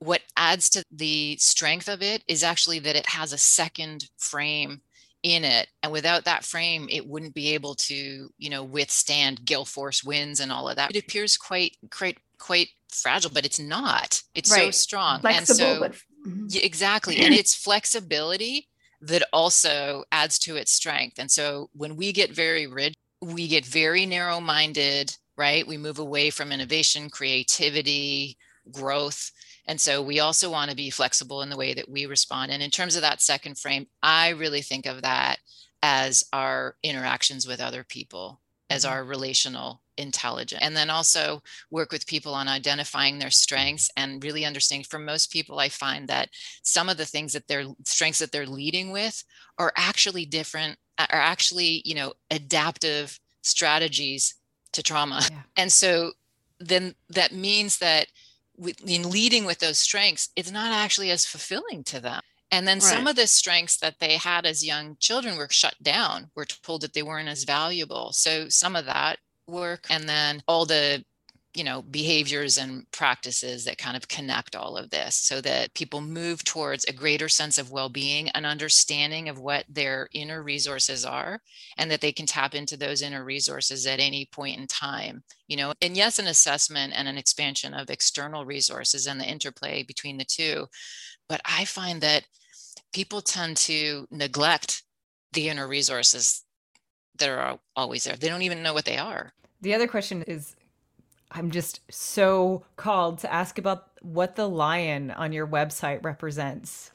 [0.00, 4.80] what adds to the strength of it is actually that it has a second frame
[5.24, 5.68] in it.
[5.82, 10.40] And without that frame it wouldn't be able to you know withstand gale force winds
[10.40, 10.94] and all of that.
[10.94, 14.22] It appears quite quite quite fragile, but it's not.
[14.34, 14.66] It's right.
[14.66, 15.20] so strong.
[15.20, 15.92] Flexible, and so but...
[16.26, 16.46] mm-hmm.
[16.62, 17.18] exactly.
[17.18, 18.68] and it's flexibility
[19.00, 21.18] that also adds to its strength.
[21.18, 25.66] And so when we get very rigid, we get very narrow minded, right?
[25.66, 28.36] We move away from innovation, creativity,
[28.72, 29.30] growth.
[29.66, 32.50] And so we also want to be flexible in the way that we respond.
[32.50, 35.38] And in terms of that second frame, I really think of that
[35.82, 40.62] as our interactions with other people, as our relational intelligence.
[40.62, 45.32] and then also work with people on identifying their strengths and really understanding for most
[45.32, 46.28] people i find that
[46.62, 49.24] some of the things that their strengths that they're leading with
[49.58, 54.36] are actually different are actually you know adaptive strategies
[54.72, 55.42] to trauma yeah.
[55.56, 56.12] and so
[56.60, 58.06] then that means that
[58.86, 62.82] in leading with those strengths it's not actually as fulfilling to them and then right.
[62.82, 66.82] some of the strengths that they had as young children were shut down, were told
[66.82, 68.12] that they weren't as valuable.
[68.12, 71.04] So some of that work and then all the
[71.54, 76.00] you know behaviors and practices that kind of connect all of this so that people
[76.00, 81.40] move towards a greater sense of well-being an understanding of what their inner resources are
[81.78, 85.56] and that they can tap into those inner resources at any point in time you
[85.56, 90.18] know and yes an assessment and an expansion of external resources and the interplay between
[90.18, 90.66] the two
[91.28, 92.24] but i find that
[92.92, 94.82] people tend to neglect
[95.32, 96.44] the inner resources
[97.18, 100.54] that are always there they don't even know what they are the other question is
[101.30, 106.90] I'm just so called to ask about what the lion on your website represents.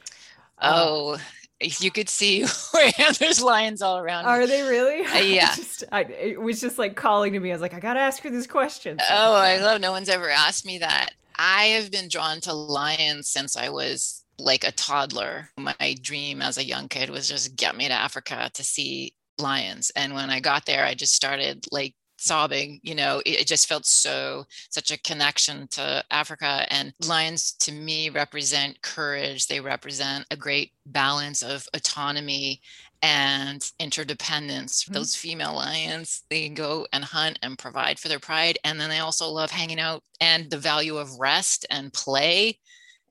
[0.62, 1.20] Oh,
[1.60, 4.26] if you could see where there's lions all around.
[4.26, 5.06] Are they really?
[5.06, 5.48] Uh, yeah.
[5.56, 7.52] just, I, it was just like calling to me.
[7.52, 8.98] I was like, I got to ask her this question.
[9.00, 9.06] So.
[9.10, 11.12] Oh, I love no one's ever asked me that.
[11.36, 15.50] I have been drawn to lions since I was like a toddler.
[15.58, 19.92] My dream as a young kid was just get me to Africa to see lions.
[19.96, 23.68] And when I got there, I just started like sobbing you know it, it, just
[23.68, 30.26] felt so such a connection to africa and lions to me represent courage they represent
[30.32, 32.62] a great balance of autonomy
[33.02, 34.94] and interdependence mm-hmm.
[34.94, 39.00] those female lions they go and hunt and provide for their pride and then they
[39.00, 42.58] also love hanging out and the value of rest and play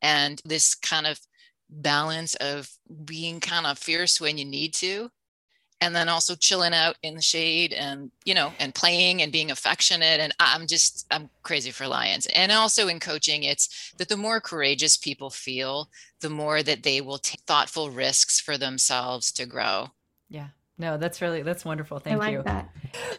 [0.02, 1.18] and this kind of
[1.70, 2.68] balance of
[3.04, 5.10] being kind of fierce when you need to
[5.82, 9.50] and then also chilling out in the shade and you know and playing and being
[9.50, 10.20] affectionate.
[10.20, 12.26] And i'm just i'm crazy for lions.
[12.26, 15.90] And also in coaching it's that the more courageous people feel
[16.20, 19.88] the more that they will take thoughtful risks for themselves to grow
[20.78, 21.98] No, that's really that's wonderful.
[21.98, 22.42] Thank I like you.
[22.42, 22.70] That.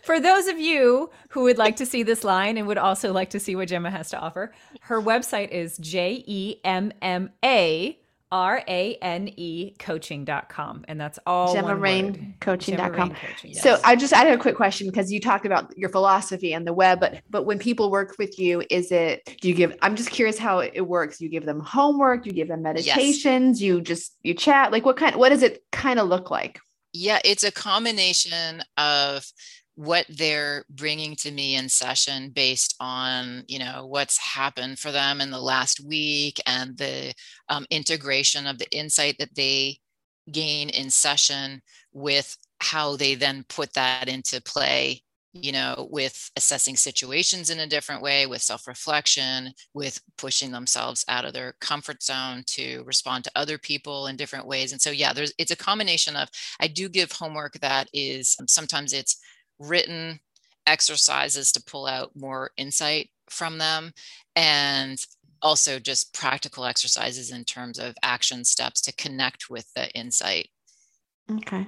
[0.04, 3.30] For those of you who would like to see this line and would also like
[3.32, 7.98] to see what Gemma has to offer, her website is J E M M A
[8.34, 10.86] R A N E coaching.com.
[10.88, 12.34] And that's all Gemma one Rain word.
[12.40, 13.12] coaching.com.
[13.12, 13.80] Coaching, So.
[13.84, 16.74] I just I had a quick question because you talked about your philosophy and the
[16.74, 20.10] web, but but when people work with you, is it do you give I'm just
[20.10, 21.22] curious how it works.
[21.22, 24.72] You give them homework, you give them meditations, you just you chat.
[24.72, 26.60] Like what kind what does it kind of look like?
[26.94, 29.26] Yeah, it's a combination of
[29.76, 35.20] what they're bringing to me in session based on you know what's happened for them
[35.20, 37.12] in the last week and the
[37.50, 39.80] um, integration of the insight that they
[40.32, 45.02] gain in session with how they then put that into play
[45.34, 51.26] you know with assessing situations in a different way with self-reflection with pushing themselves out
[51.26, 55.12] of their comfort zone to respond to other people in different ways and so yeah
[55.12, 56.30] there's it's a combination of
[56.60, 59.20] i do give homework that is um, sometimes it's
[59.60, 60.20] written
[60.68, 63.92] exercises to pull out more insight from them
[64.36, 65.06] and
[65.42, 70.48] also just practical exercises in terms of action steps to connect with the insight
[71.32, 71.68] Okay.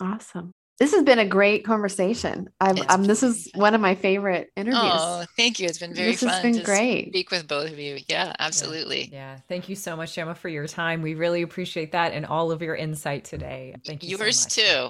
[0.00, 0.52] Awesome.
[0.78, 2.48] This has been a great conversation.
[2.60, 4.82] I've, It's um, this been is one of my favorite interviews.
[4.84, 7.08] oh thank you it's been very This has fun been to great.
[7.10, 9.38] speak with both of you yeah absolutely Yeah.
[9.48, 11.02] Thank you so much, Gemma, for your time.
[11.02, 13.76] We really appreciate that and all of your insight today.
[13.86, 14.16] Thank you.
[14.16, 14.54] so yours much.
[14.54, 14.88] too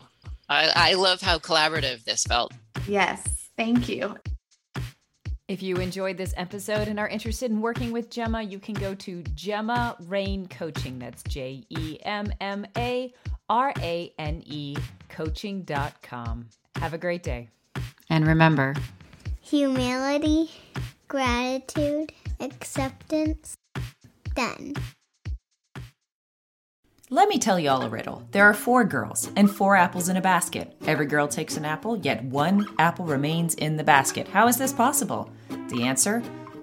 [0.48, 2.52] I, I love how collaborative this felt
[2.88, 3.22] Yes.
[3.56, 4.16] Thank you.
[5.52, 8.94] If you enjoyed this episode and are interested in working with Gemma, you can go
[8.94, 10.98] to Gemma Rain Coaching.
[10.98, 13.12] That's J E M M A
[13.50, 14.74] R A N E
[15.10, 16.48] coaching.com.
[16.76, 17.50] Have a great day.
[18.08, 18.74] and remember
[19.42, 20.50] Humility,
[21.08, 23.54] gratitude, acceptance.
[24.34, 24.72] Done.
[27.10, 28.26] Let me tell you all a riddle.
[28.30, 30.74] There are four girls and four apples in a basket.
[30.86, 34.28] Every girl takes an apple, yet one apple remains in the basket.
[34.28, 35.30] How is this possible?
[35.72, 36.22] The answer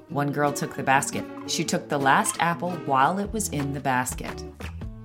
[0.09, 1.23] one girl took the basket.
[1.47, 4.43] She took the last apple while it was in the basket.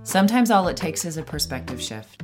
[0.03, 2.24] Sometimes all it takes is a perspective shift.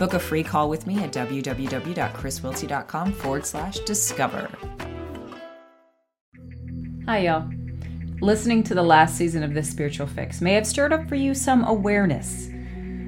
[0.00, 4.48] book a free call with me at www.chriswilty.com forward slash discover.
[7.04, 7.46] Hi, y'all.
[8.22, 11.34] Listening to the last season of this spiritual fix may have stirred up for you
[11.34, 12.48] some awareness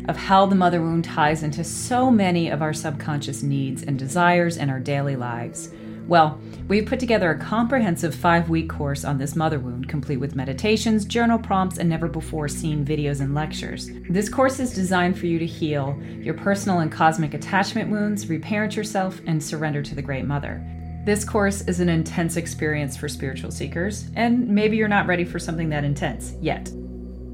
[0.07, 4.59] of how the mother wound ties into so many of our subconscious needs and desires
[4.59, 5.73] in our daily lives.
[6.09, 10.35] Well, we've put together a comprehensive five week course on this mother wound, complete with
[10.35, 13.89] meditations, journal prompts, and never before seen videos and lectures.
[14.11, 18.77] This course is designed for you to heal your personal and cosmic attachment wounds, reparent
[18.77, 20.63] yourself, and surrender to the Great Mother.
[21.05, 25.39] This course is an intense experience for spiritual seekers, and maybe you're not ready for
[25.39, 26.71] something that intense yet.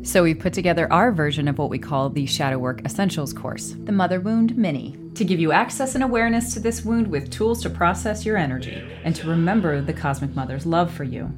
[0.08, 3.74] So we've put together our version of what we call the Shadow Work Essentials course,
[3.84, 7.62] the Mother Wound Mini, to give you access and awareness to this wound with tools
[7.62, 11.30] to process your energy and to remember the Cosmic Mother's love for you.